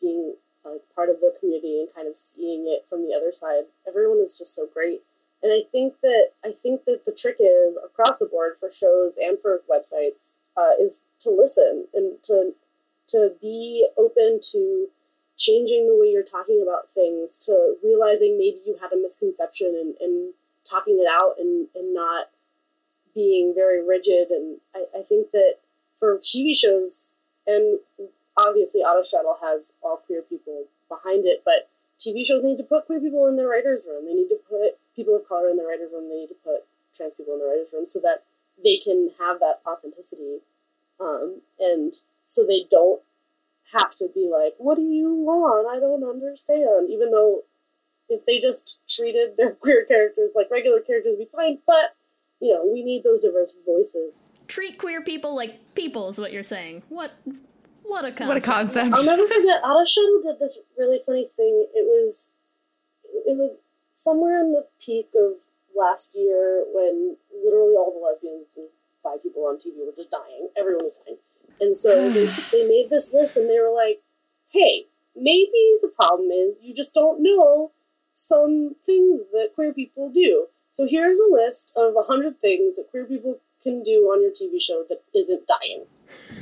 [0.00, 3.64] being like part of the community and kind of seeing it from the other side,
[3.86, 5.02] everyone is just so great.
[5.42, 9.16] And I think that I think that the trick is across the board for shows
[9.16, 12.52] and for websites uh, is to listen and to
[13.08, 14.88] to be open to
[15.36, 19.94] changing the way you're talking about things, to realizing maybe you had a misconception and,
[20.00, 20.34] and
[20.68, 22.28] talking it out and, and not
[23.14, 24.30] being very rigid.
[24.30, 25.54] And I, I think that
[25.98, 27.10] for TV shows,
[27.46, 27.80] and
[28.36, 32.86] obviously Auto Autostraddle has all queer people behind it, but TV shows need to put
[32.86, 34.06] queer people in the writer's room.
[34.06, 36.08] They need to put people of color in the writer's room.
[36.08, 36.64] They need to put
[36.96, 38.24] trans people in the writer's room so that
[38.62, 40.38] they can have that authenticity.
[40.98, 41.94] Um, and
[42.26, 43.00] so they don't
[43.72, 45.68] have to be like, what do you want?
[45.68, 46.90] I don't understand.
[46.90, 47.44] Even though
[48.08, 51.58] if they just treated their queer characters like regular characters, would be fine.
[51.66, 51.96] But,
[52.40, 54.16] you know, we need those diverse voices.
[54.48, 56.82] treat queer people like people is what you're saying.
[56.88, 57.12] What
[57.82, 58.28] what a concept.
[58.28, 58.94] what a concept.
[58.94, 59.62] I'll never forget.
[59.64, 61.66] Autostraddle did this really funny thing.
[61.74, 62.30] It was,
[63.26, 63.56] it was
[64.02, 65.34] somewhere in the peak of
[65.76, 68.68] last year when literally all the lesbians and
[69.04, 70.48] bi people on TV were just dying.
[70.56, 71.18] Everyone was dying,
[71.60, 74.00] and so they, they made this list, and they were like,
[74.48, 77.72] "Hey, maybe the problem is you just don't know
[78.14, 80.46] some things that queer people do.
[80.72, 84.30] So here's a list of a hundred things that queer people can do on your
[84.30, 85.86] TV show that isn't dying."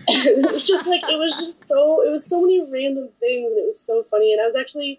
[0.08, 3.50] and it was just like it was just so it was so many random things
[3.50, 4.98] and it was so funny and i was actually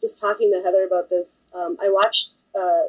[0.00, 2.84] just talking to heather about this um, i watched uh,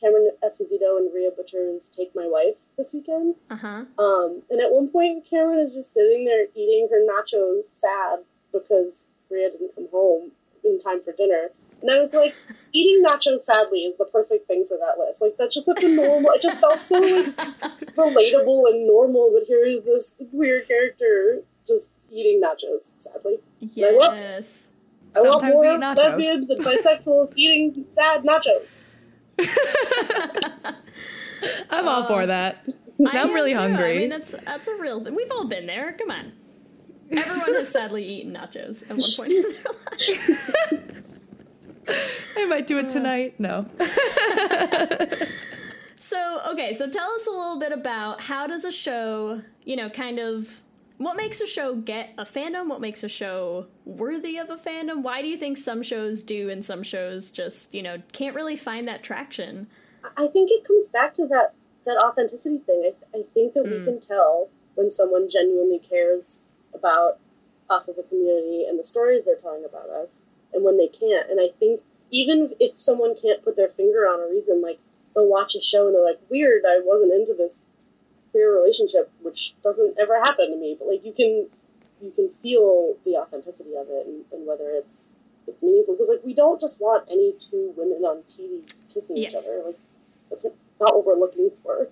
[0.00, 3.84] cameron esposito and rhea butcher's take my wife this weekend Uh-huh.
[3.98, 8.20] um, and at one point cameron is just sitting there eating her nachos sad
[8.52, 10.30] because rhea didn't come home
[10.64, 11.48] in time for dinner
[11.80, 12.34] and i was like
[12.72, 15.88] eating nachos sadly is the perfect thing for that list like that's just such a
[15.94, 17.26] normal it just felt so like
[17.96, 23.38] relatable and normal, but here is this weird character just eating nachos, sadly.
[23.60, 24.66] Yes.
[25.16, 25.96] I want Sometimes we more eat nachos.
[25.96, 28.68] lesbians and bisexuals eating sad nachos.
[31.70, 32.64] I'm all for that.
[33.06, 33.58] I I'm really too.
[33.58, 33.94] hungry.
[33.96, 35.14] I mean, that's that's a real thing.
[35.14, 35.92] We've all been there.
[35.92, 36.32] Come on.
[37.10, 39.62] Everyone has sadly eaten nachos at one point in their
[41.88, 42.04] life.
[42.36, 42.82] I might do Uh.
[42.82, 43.38] it tonight.
[43.38, 43.66] No.
[46.00, 49.90] So, okay, so tell us a little bit about how does a show, you know,
[49.90, 50.62] kind of
[50.98, 52.68] what makes a show get a fandom?
[52.68, 55.02] What makes a show worthy of a fandom?
[55.02, 58.56] Why do you think some shows do and some shows just, you know, can't really
[58.56, 59.68] find that traction?
[60.16, 61.54] I think it comes back to that,
[61.86, 62.92] that authenticity thing.
[63.14, 63.84] I, I think that we mm.
[63.84, 66.40] can tell when someone genuinely cares
[66.74, 67.18] about
[67.70, 70.20] us as a community and the stories they're telling about us,
[70.52, 71.30] and when they can't.
[71.30, 71.80] And I think
[72.10, 74.78] even if someone can't put their finger on a reason, like
[75.14, 77.56] they'll watch a show and they're like, "Weird, I wasn't into this
[78.38, 80.76] queer relationship," which doesn't ever happen to me.
[80.78, 81.48] But like you can,
[82.00, 85.06] you can feel the authenticity of it and, and whether it's
[85.46, 89.34] it's meaningful because like we don't just want any two women on TV kissing each
[89.34, 89.62] other.
[89.66, 89.78] Like
[90.30, 90.44] that's
[90.80, 91.88] not what we're looking for.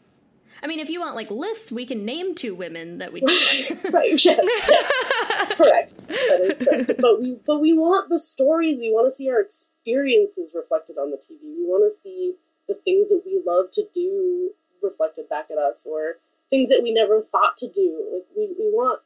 [0.62, 3.20] I mean, if you want like lists, we can name two women that we
[3.92, 4.10] right?
[4.10, 5.56] Yes, yes.
[5.56, 6.08] correct.
[6.08, 7.00] That is correct.
[7.00, 8.78] But we but we want the stories.
[8.78, 11.42] We want to see our experiences reflected on the TV.
[11.42, 12.34] We want to see
[12.68, 14.50] the things that we love to do
[14.82, 16.16] reflected back at us, or
[16.50, 18.04] things that we never thought to do.
[18.12, 19.00] Like we, we want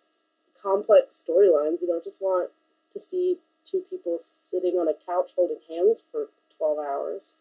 [0.61, 1.81] complex storylines.
[1.81, 2.51] We don't just want
[2.93, 7.37] to see two people sitting on a couch holding hands for twelve hours.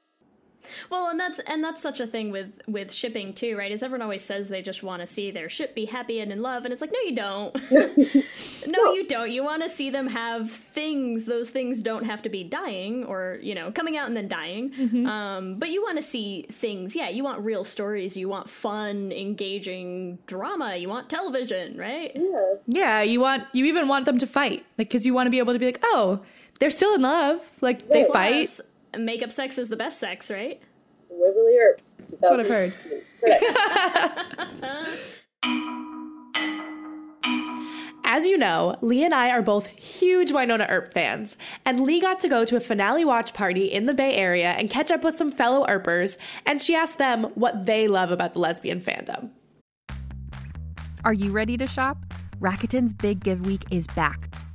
[0.89, 3.71] Well, and that's and that's such a thing with with shipping too, right?
[3.71, 6.41] Is everyone always says they just want to see their ship be happy and in
[6.41, 7.55] love, and it's like, no, you don't.
[8.67, 9.31] no, you don't.
[9.31, 11.25] You want to see them have things.
[11.25, 15.05] Those things don't have to be dying or you know coming out and then dying.
[15.07, 16.95] Um, but you want to see things.
[16.95, 18.15] Yeah, you want real stories.
[18.17, 20.75] You want fun, engaging drama.
[20.75, 22.11] You want television, right?
[22.15, 22.53] Yeah.
[22.67, 25.39] Yeah, you want you even want them to fight, like because you want to be
[25.39, 26.21] able to be like, oh,
[26.59, 28.11] they're still in love, like they Right.
[28.49, 28.59] fight.
[28.91, 30.61] Plus, makeup sex is the best sex, right?
[31.09, 31.81] Waverly Earp.
[32.19, 32.73] That's what I've heard.
[38.11, 42.19] As you know, Leigh and I are both huge Wynonna Earp fans, and Leigh got
[42.21, 45.15] to go to a finale watch party in the Bay Area and catch up with
[45.15, 49.29] some fellow Earpers, and she asked them what they love about the lesbian fandom.
[51.05, 51.97] Are you ready to shop?
[52.39, 54.33] Rakuten's Big Give Week is back.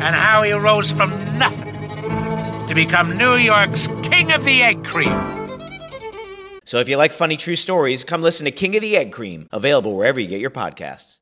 [0.00, 1.74] and how he rose from nothing
[2.68, 5.14] to become New York's King of the Egg Cream.
[6.64, 9.48] So if you like funny true stories, come listen to King of the Egg Cream,
[9.52, 11.20] available wherever you get your podcasts.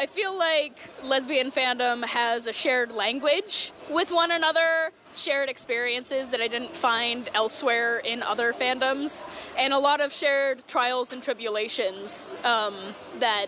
[0.00, 6.40] I feel like lesbian fandom has a shared language with one another, shared experiences that
[6.40, 9.26] I didn't find elsewhere in other fandoms,
[9.58, 12.76] and a lot of shared trials and tribulations um,
[13.18, 13.46] that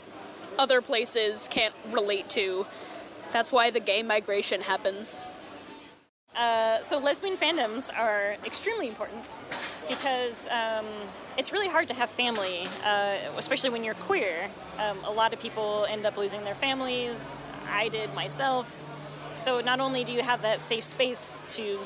[0.59, 2.67] other places can't relate to.
[3.33, 5.29] That's why the gay migration happens.
[6.35, 9.25] Uh, so lesbian fandoms are extremely important
[9.89, 10.87] because um,
[11.37, 14.49] it's really hard to have family, uh, especially when you're queer.
[14.79, 17.45] Um, a lot of people end up losing their families.
[17.69, 18.85] I did myself.
[19.37, 21.79] So not only do you have that safe space to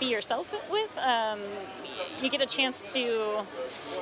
[0.00, 1.40] be yourself with, um,
[2.22, 3.44] you get a chance to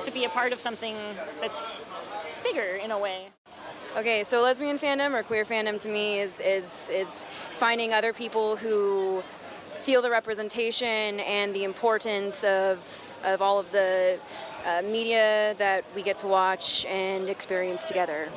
[0.03, 0.95] to be a part of something
[1.39, 1.75] that's
[2.43, 3.27] bigger in a way.
[3.95, 8.55] Okay, so lesbian fandom or queer fandom to me is is is finding other people
[8.55, 9.23] who
[9.79, 14.19] feel the representation and the importance of of all of the
[14.65, 18.29] uh, media that we get to watch and experience together.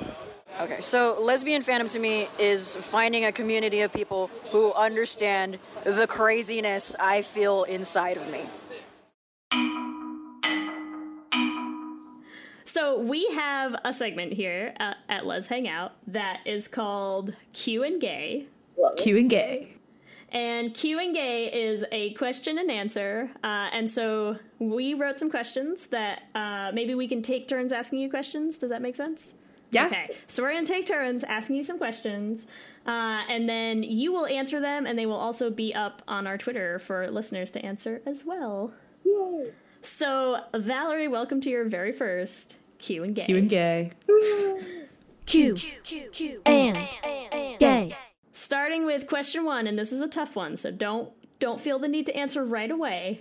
[0.61, 6.07] Okay, so lesbian fandom to me is finding a community of people who understand the
[6.09, 8.41] craziness I feel inside of me.
[12.65, 17.85] So we have a segment here at, at Lez Hang Out that is called Q
[17.85, 18.49] and Gay.
[18.97, 19.77] Q and Gay.
[20.31, 23.31] And Q and Gay is a question and answer.
[23.45, 28.01] Uh, and so we wrote some questions that uh, maybe we can take turns asking
[28.01, 28.59] you questions.
[28.59, 29.35] Does that make sense?
[29.71, 29.87] Yeah.
[29.87, 30.11] Okay.
[30.27, 32.47] So we're going to take turns asking you some questions.
[32.87, 36.39] Uh, and then you will answer them, and they will also be up on our
[36.39, 38.73] Twitter for listeners to answer as well.
[39.05, 39.51] Yay.
[39.83, 43.25] So, Valerie, welcome to your very first Q and Gay.
[43.25, 43.93] Q and Gay.
[45.27, 46.11] Q, Q.
[46.13, 46.43] Q.
[46.47, 46.77] And.
[46.77, 47.33] And.
[47.33, 47.97] and gay.
[48.33, 51.89] Starting with question one, and this is a tough one, so don't don't feel the
[51.89, 53.21] need to answer right away.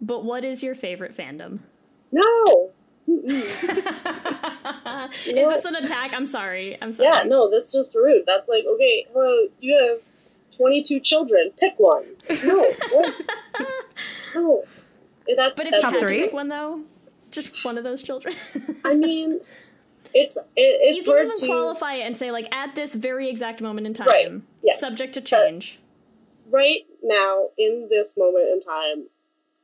[0.00, 1.60] But what is your favorite fandom?
[2.10, 2.70] No.
[5.26, 6.12] Is this an attack?
[6.14, 6.78] I'm sorry.
[6.80, 7.10] I'm sorry.
[7.12, 8.24] Yeah, no, that's just rude.
[8.26, 10.00] That's like, okay, hello, you have
[10.56, 11.50] 22 children.
[11.58, 12.04] Pick one.
[12.44, 12.72] No.
[14.34, 14.64] no.
[15.36, 16.18] That's, But if that's you had to three?
[16.20, 16.82] pick one though,
[17.30, 18.34] just one of those children.
[18.84, 19.40] I mean,
[20.12, 23.28] it's it, it's you can even to qualify it and say like at this very
[23.28, 24.80] exact moment in time, Right, yes.
[24.80, 25.78] subject to change.
[26.50, 29.06] right now in this moment in time.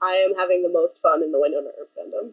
[0.00, 2.32] I am having the most fun in the Wynonna Earp fandom.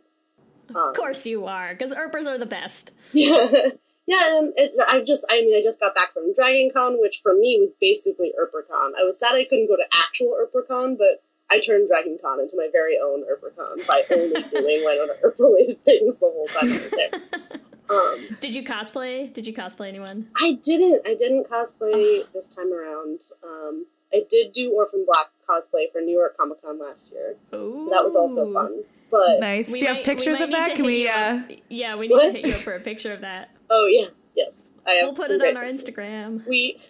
[0.76, 2.91] Um, of course you are, because Earpers are the best.
[3.11, 3.47] Yeah,
[4.05, 7.19] yeah, and it, I just, I mean, I just got back from Dragon Con, which
[7.21, 8.91] for me was basically EarperCon.
[8.99, 12.55] I was sad I couldn't go to actual EarperCon, but I turned Dragon Con into
[12.55, 16.89] my very own EarperCon by only doing Wynonna Earp related things the whole time I
[16.95, 17.49] there.
[17.89, 19.32] Um, Did you cosplay?
[19.32, 20.30] Did you cosplay anyone?
[20.41, 23.21] I didn't, I didn't cosplay this time around.
[23.43, 27.88] Um, I did do Orphan Black cosplay for New York Comic Con last year, so
[27.91, 28.84] that was also fun.
[29.14, 29.72] But Nice.
[29.72, 30.76] Do you have pictures of that?
[30.76, 31.03] Can we?
[31.03, 31.51] you uh up.
[31.70, 32.24] Yeah, we need What?
[32.24, 33.51] to hit you up for a picture of that.
[33.70, 35.03] Oh yeah, yes, I have.
[35.05, 35.64] We'll put it on our.
[35.64, 36.45] Instagram.
[36.47, 36.82] We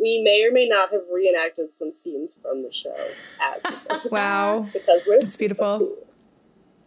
[0.00, 2.94] we may or may not have reenacted some scenes from the show
[3.40, 3.62] as
[4.10, 4.68] Wow.
[4.72, 5.96] because we're It's beautiful.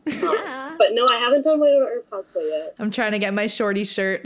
[0.06, 0.76] Yeah.
[0.80, 2.76] But no, I haven't done my own Earp cosplay yet.
[2.80, 4.26] I'm trying to get my shorty shirt.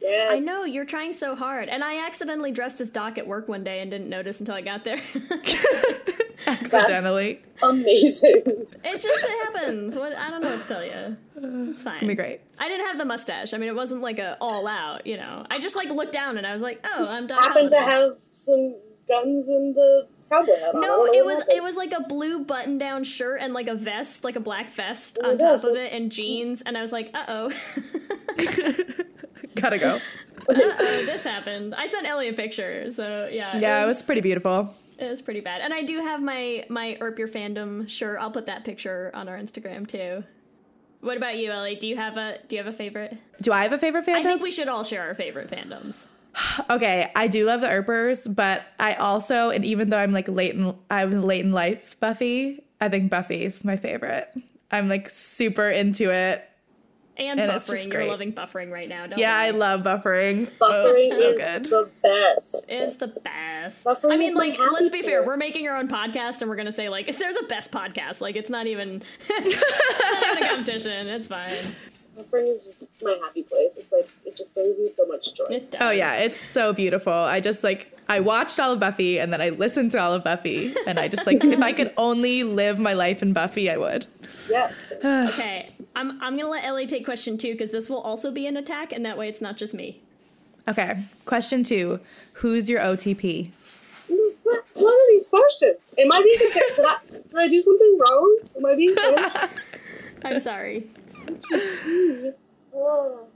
[0.00, 0.28] Yes.
[0.32, 3.62] I know you're trying so hard, and I accidentally dressed as Doc at work one
[3.64, 5.00] day and didn't notice until I got there.
[6.46, 7.42] Accidentally.
[7.62, 8.42] Amazing.
[8.84, 9.94] it just it happens.
[9.94, 11.16] What I don't know what to tell you.
[11.36, 11.92] It's fine.
[11.94, 12.40] It's gonna be great.
[12.58, 13.52] I didn't have the mustache.
[13.52, 15.06] I mean, it wasn't like a all out.
[15.06, 17.44] You know, I just like looked down and I was like, oh, I'm Doc.
[17.44, 18.74] Happened to have some
[19.06, 20.80] guns and a cowboy hat on.
[20.80, 21.56] No, it was happened.
[21.58, 24.72] it was like a blue button down shirt and like a vest, like a black
[24.72, 27.50] vest Oh on gosh, top of it and jeans, and I was like, uh oh,
[29.56, 29.98] Gotta go.
[30.48, 31.74] this happened.
[31.74, 34.74] I sent Ellie a picture, so yeah, Yeah, it was pretty beautiful.
[34.98, 35.62] It was pretty bad.
[35.62, 38.18] And I do have my my Earp Your Fandom shirt.
[38.20, 40.24] I'll put that picture on our Instagram too.
[41.00, 41.76] What about you, Ellie?
[41.76, 43.16] Do you have a do you have a favorite?
[43.40, 44.16] Do I have a favorite fandom?
[44.16, 46.04] I think we should all share our favorite fandoms.
[46.70, 50.54] Okay, I do love the Earpers, but I also, and even though I'm like late
[50.54, 52.62] in, I'm late in life, Buffy.
[52.80, 54.28] I think Buffy's my favorite.
[54.70, 56.48] I'm like super into it.
[57.20, 57.92] And, And it's just buffering.
[57.92, 59.48] You're loving buffering right now, don't Yeah, you?
[59.48, 60.50] I love buffering.
[60.60, 61.64] Oh, buffering Oh, so is good.
[61.66, 62.64] the best.
[62.66, 63.84] It's the best.
[63.84, 65.22] Buffering I mean, like, let's be fair.
[65.24, 68.22] We're making our own podcast, and we're gonna say like they're the best podcast.
[68.22, 69.60] Like, it's not even, it's
[70.12, 71.08] not even a competition.
[71.08, 71.76] It's fine.
[72.18, 73.76] Buffering is just my happy place.
[73.76, 75.44] It's like it just brings me so much joy.
[75.50, 75.80] It does.
[75.82, 77.12] Oh yeah, it's so beautiful.
[77.12, 80.24] I just like I watched all of Buffy and then I listened to all of
[80.24, 83.76] Buffy and I just like if I could only live my life in Buffy, I
[83.76, 84.06] would.
[84.50, 84.72] Yeah.
[85.04, 88.56] okay, I'm I'm gonna let Ellie take question two because this will also be an
[88.56, 90.00] attack, and that way it's not just me.
[90.68, 90.98] Okay.
[91.24, 92.00] Question 2.
[92.34, 93.50] Who's your OTP?
[94.08, 95.78] What, what are these questions?
[95.98, 98.38] Am I being did I, did I do something wrong?
[98.56, 98.94] Am I being
[100.24, 100.88] I'm sorry.
[102.72, 103.26] Oh.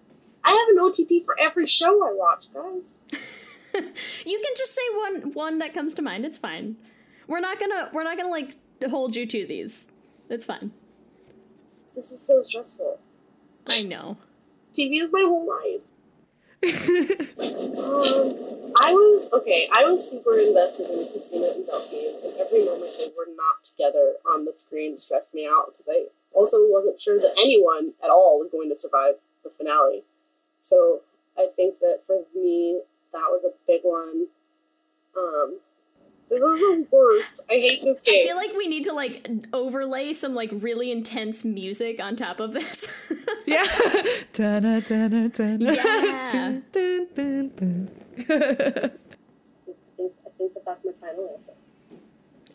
[0.45, 2.95] I have an OTP for every show I watch, guys.
[4.25, 6.25] You can just say one one that comes to mind.
[6.25, 6.77] It's fine.
[7.27, 8.57] We're not gonna we're not gonna like
[8.89, 9.87] hold you to these.
[10.29, 10.71] It's fine.
[11.95, 12.99] This is so stressful.
[13.67, 14.17] I know.
[14.77, 15.81] TV is my whole life.
[16.65, 16.73] um,
[18.77, 19.69] I was okay.
[19.73, 24.15] I was super invested in Cosima and Delphine, and every moment they were not together
[24.27, 28.41] on the screen stressed me out because I also wasn't sure that anyone at all
[28.41, 29.15] was going to survive
[29.45, 30.03] the finale.
[30.61, 31.03] So
[31.39, 32.81] I think that for me,
[33.13, 34.27] that was a big one.
[35.17, 35.61] Um,
[36.41, 37.45] this is the worst.
[37.51, 38.23] I hate this game.
[38.23, 42.41] I feel like we need to like overlay some like really intense music on top
[42.41, 42.87] of this.
[43.47, 43.65] Yeah.
[44.33, 46.31] Dun, dun, dun, dun, Yeah.
[46.33, 47.89] dun, dun, dun, dun.
[48.17, 51.39] I think, I think that that's my final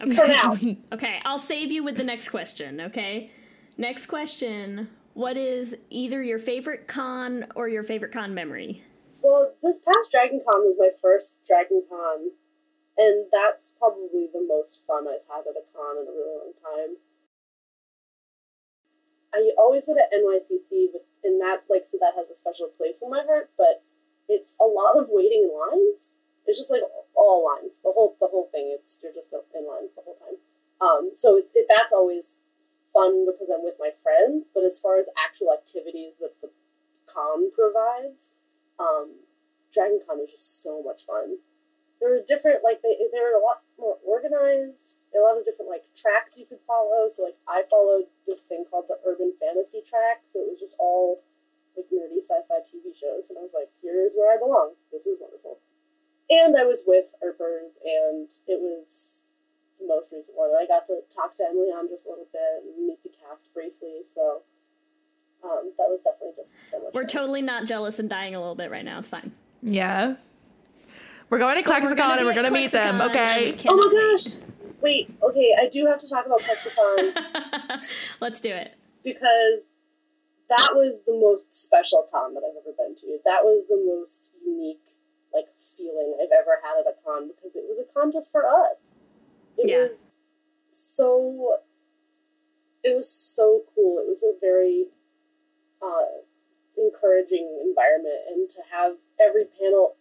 [0.01, 0.15] answer.
[0.21, 0.75] For now.
[0.93, 3.31] okay, I'll save you with the next question, okay?
[3.77, 4.89] Next question.
[5.13, 8.83] What is either your favorite con or your favorite con memory?
[9.21, 12.31] Well, this past Dragon Con was my first Dragon Con,
[12.99, 16.53] and that's probably the most fun I've had at a con in a really long
[16.59, 16.99] time.
[19.33, 23.01] I always go to NYCC, but in that like so that has a special place
[23.01, 23.51] in my heart.
[23.57, 23.87] But
[24.27, 26.11] it's a lot of waiting in lines.
[26.45, 26.83] It's just like
[27.15, 28.75] all lines, the whole the whole thing.
[28.75, 30.43] It's you're just in lines the whole time.
[30.83, 32.41] Um, so it's it, that's always
[32.91, 34.47] fun because I'm with my friends.
[34.53, 36.51] But as far as actual activities that the
[37.07, 38.35] con provides,
[38.77, 39.23] um,
[39.71, 41.37] Dragon Con is just so much fun.
[41.99, 44.95] There were different, like they they were a lot more organized.
[45.15, 47.09] A lot of different like tracks you could follow.
[47.09, 50.23] So like I followed this thing called the Urban Fantasy track.
[50.31, 51.23] So it was just all
[51.75, 54.73] like nerdy sci-fi TV shows, and I was like, here's where I belong.
[54.91, 55.59] This is wonderful.
[56.29, 59.21] And I was with Earpers, and it was
[59.79, 60.49] the most recent one.
[60.49, 63.09] And I got to talk to Emily Andras just a little bit and meet the
[63.09, 64.05] cast briefly.
[64.13, 64.43] So
[65.43, 66.93] um, that was definitely just so much.
[66.93, 67.09] We're fun.
[67.09, 68.99] totally not jealous and dying a little bit right now.
[68.99, 69.31] It's fine.
[69.61, 70.15] Yeah.
[71.29, 73.55] We're going to But we're ClexaCon gonna and we're going to meet them, okay?
[73.69, 74.39] Oh my gosh!
[74.81, 77.81] Wait, okay, I do have to talk about ClexaCon
[78.21, 78.75] Let's do it.
[79.03, 79.63] because
[80.49, 83.19] that was the most special con that I've ever been to.
[83.25, 84.79] That was the most unique
[85.33, 88.47] like feeling I've ever had at a con because it was a con just for
[88.47, 88.77] us.
[89.57, 89.77] It Yeah.
[89.89, 89.97] was
[90.71, 91.57] so
[92.83, 93.99] it was so cool.
[93.99, 94.85] It was a very
[95.81, 96.23] uh,
[96.77, 99.95] encouraging environment, and to have every panel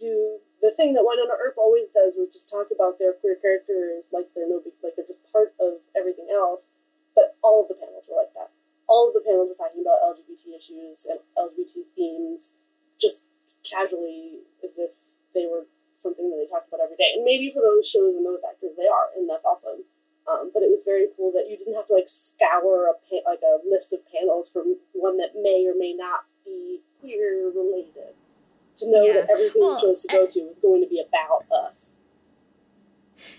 [0.00, 4.06] do the thing that Wynonna Earp always does, which is talk about their queer characters
[4.14, 6.70] like they're no big, like they're just part of everything else.
[7.14, 8.54] But all of the panels were like that.
[8.86, 12.54] All of the panels were talking about LGBT issues and LGBT themes,
[12.96, 13.26] just
[13.66, 14.94] casually, as if
[15.34, 15.66] they were
[15.98, 17.10] something that they talked about every day.
[17.14, 19.82] And maybe for those shows and those actors, they are, and that's awesome.
[20.30, 23.26] Um, but it was very cool that you didn't have to like scour a pa-
[23.26, 24.62] like a list of panels for
[24.94, 28.14] one that may or may not be queer related.
[28.84, 29.12] To know Yeah.
[29.14, 31.90] that everything Well, you chose to go to was going to be about us.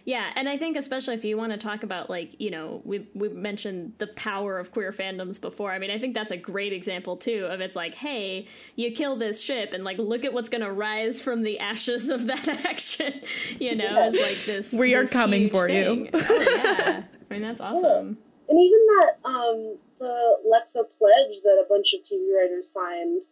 [0.06, 3.06] Yeah, and I think especially if you want to talk about like you know we
[3.14, 5.74] we mentioned the power of queer fandoms before.
[5.74, 9.18] I mean, I think that's a great example too of it's like, hey, you kill
[9.18, 13.14] this ship, and like look at what's gonna rise from the ashes of that action.
[13.60, 14.08] You know, Yeah.
[14.10, 14.72] it's like this.
[14.72, 16.06] We are coming for thing.
[16.06, 16.10] you.
[16.14, 18.18] Oh, yeah, I mean that's awesome.
[18.48, 23.24] And even that, um, the Lexa pledge that a bunch of TV writers signed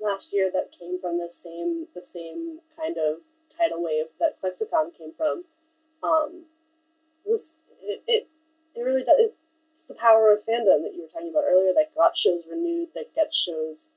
[0.00, 3.20] last year that came from the same the same kind of
[3.56, 5.44] tidal wave that ClexaCon came from,
[6.02, 6.44] um,
[7.24, 8.28] was it, it,
[8.74, 11.94] it really does it's the power of fandom that you were talking about earlier that
[11.94, 13.90] got shows renewed, that gets shows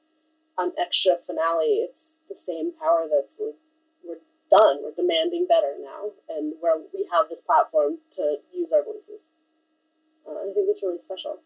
[0.57, 1.85] an extra finale.
[1.85, 3.55] It's the same power that's like
[4.03, 8.83] we're done, we're demanding better now, and where we have this platform to use our
[8.83, 9.21] voices.
[10.27, 11.39] Uh, I think it's really special.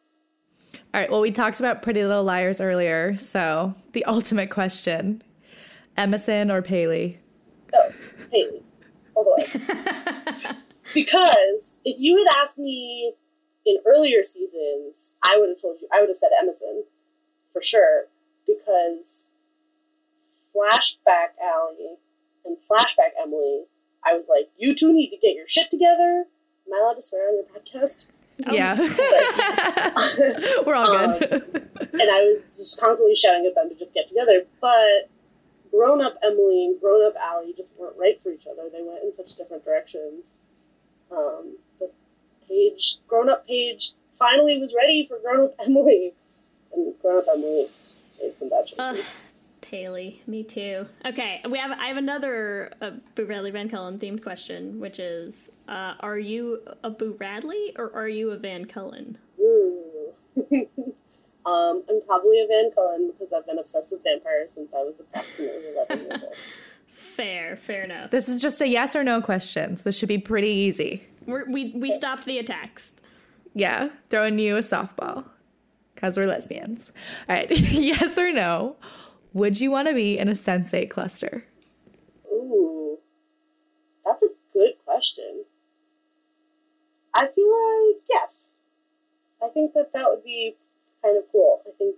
[0.93, 1.09] All right.
[1.09, 5.23] Well, we talked about Pretty Little Liars earlier, so the ultimate question:
[5.97, 7.17] Emison or Paily?
[7.73, 7.91] Oh,
[8.31, 8.61] Paily,
[9.15, 10.55] all the way.
[10.93, 13.13] because if you had asked me
[13.65, 16.81] in earlier seasons, I would have told you, I would have said Emison
[17.53, 18.07] for sure,
[18.45, 19.27] because
[20.53, 21.95] Flashback Ali
[22.45, 23.63] and Flashback Emily,
[24.05, 26.25] I was like, you two need to get your shit together.
[26.67, 28.09] Am I allowed to swear on your podcast?
[28.51, 28.75] Yeah.
[30.65, 30.85] We're all
[31.19, 31.69] good.
[31.93, 34.45] and I was just constantly shouting at them to just get together.
[34.59, 35.09] But
[35.71, 38.69] grown up Emily and grown up Ali just weren't right for each other.
[38.71, 40.37] They went in such different directions.
[41.11, 41.93] Um, but
[42.47, 46.13] Paige, grown up Paige, finally was ready for grown up Emily.
[46.73, 47.67] And grown up Emily
[48.21, 48.77] made some bad choices.
[48.79, 49.05] Ugh,
[49.72, 50.86] Paily, me too.
[51.05, 55.49] Okay, we have I have another uh, Boo Radley Van Cullen themed question, which is:
[55.69, 59.17] uh, Are you a Boo Radley or are you a Van Cullen?
[59.39, 60.13] Ooh.
[61.45, 64.99] um, I'm probably a Van Cullen because I've been obsessed with vampires since I was
[64.99, 66.34] approximately 11 years old.
[66.88, 68.11] Fair, fair enough.
[68.11, 69.76] This is just a yes or no question.
[69.76, 71.03] So this should be pretty easy.
[71.26, 72.91] We're, we we stopped the attacks.
[73.53, 75.26] Yeah, throwing you a softball
[75.95, 76.91] because we're lesbians.
[77.28, 78.76] All right, yes or no?
[79.34, 81.45] Would you want to be in a sensate cluster?
[82.32, 82.99] Ooh,
[84.05, 85.45] that's a good question.
[87.13, 88.51] I feel like yes.
[89.43, 90.55] I think that that would be
[91.03, 91.61] kind of cool.
[91.67, 91.95] I think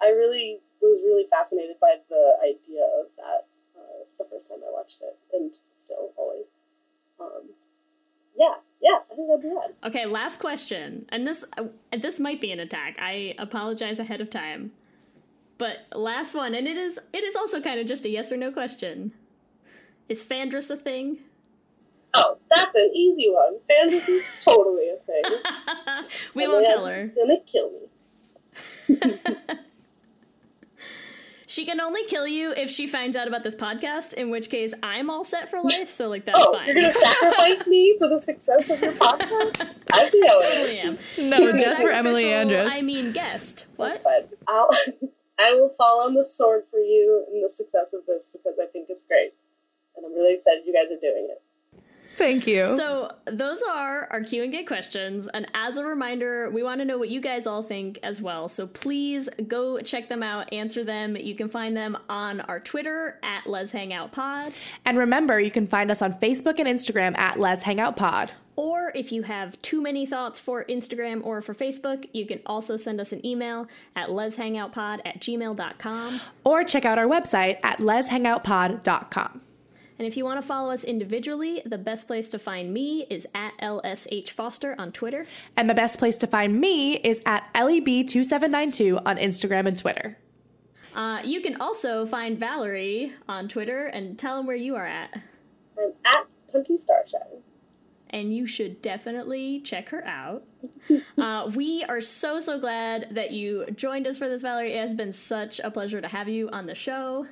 [0.00, 3.46] I really was really fascinated by the idea of that
[3.76, 6.46] uh, the first time I watched it, and still always.
[7.20, 7.50] Um,
[8.38, 9.74] yeah, yeah, I think that'd be rad.
[9.84, 11.64] Okay, last question, and this uh,
[12.00, 12.96] this might be an attack.
[12.98, 14.72] I apologize ahead of time,
[15.60, 18.36] but last one, and it is it is also kind of just a yes or
[18.36, 19.12] no question.
[20.08, 21.18] Is Fandras a thing?
[22.14, 23.58] Oh, that's an easy one.
[23.70, 25.22] Fandras is totally a thing.
[26.34, 27.12] We And won't tell her.
[27.14, 28.98] Gonna kill me.
[31.46, 34.72] She can only kill you if she finds out about this podcast, in which case
[34.84, 35.88] I'm all set for life.
[35.90, 36.66] So like that's Oh, fine.
[36.66, 39.68] you're gonna sacrifice me for the success of your podcast?
[39.92, 41.00] I see how it totally is.
[41.18, 41.28] am.
[41.28, 42.70] No, just for Emily Andras.
[42.72, 43.66] I mean, guest.
[43.76, 44.28] That's What?
[44.28, 44.38] fine.
[44.46, 44.70] I'll,
[45.40, 48.66] I will fall on the sword for you in the success of this because I
[48.66, 49.32] think it's great.
[49.96, 51.42] And I'm really excited you guys are doing it.
[52.16, 52.66] Thank you.
[52.76, 56.84] So those are our Q and A questions, and as a reminder, we want to
[56.84, 58.48] know what you guys all think as well.
[58.48, 61.16] So please go check them out, answer them.
[61.16, 64.52] You can find them on our Twitter at Lez Hang Out Pod,
[64.84, 68.32] and remember, you can find us on Facebook and Instagram at Lez Hang Out Pod.
[68.56, 72.76] Or if you have too many thoughts for Instagram or for Facebook, you can also
[72.76, 76.20] send us an email at lezhangoutpod at gmail.com.
[76.44, 79.40] Or check out our website at lezhangoutpod.com.
[80.00, 83.26] And if you want to follow us individually, the best place to find me is
[83.34, 85.26] at LSH Foster on Twitter.
[85.58, 90.16] And the best place to find me is at E LEB2792 on Instagram and Twitter.
[90.94, 95.20] Uh, you can also find Valerie on Twitter and tell them where you are at.
[95.78, 97.42] I'm at Punky Starshine.
[98.10, 100.42] And you should definitely check her out.
[101.18, 104.72] uh, we are so, so glad that you joined us for this, Valerie.
[104.72, 107.26] It has been such a pleasure to have you on the show.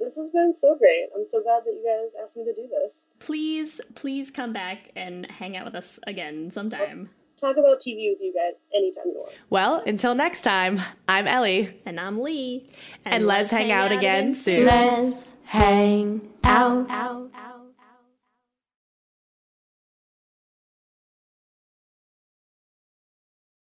[0.00, 1.06] This has been so great.
[1.14, 2.96] I'm so glad that you guys asked me to do this.
[3.20, 7.10] Please, please come back and hang out with us again sometime.
[7.40, 9.32] Talk about TV with you guys anytime you want.
[9.50, 11.80] Well, until next time, I'm Ellie.
[11.86, 12.66] And I'm Leigh.
[13.04, 14.66] And, let's, hang, out, again soon.
[14.66, 16.90] Let's hang out.
[16.90, 17.51] out, out.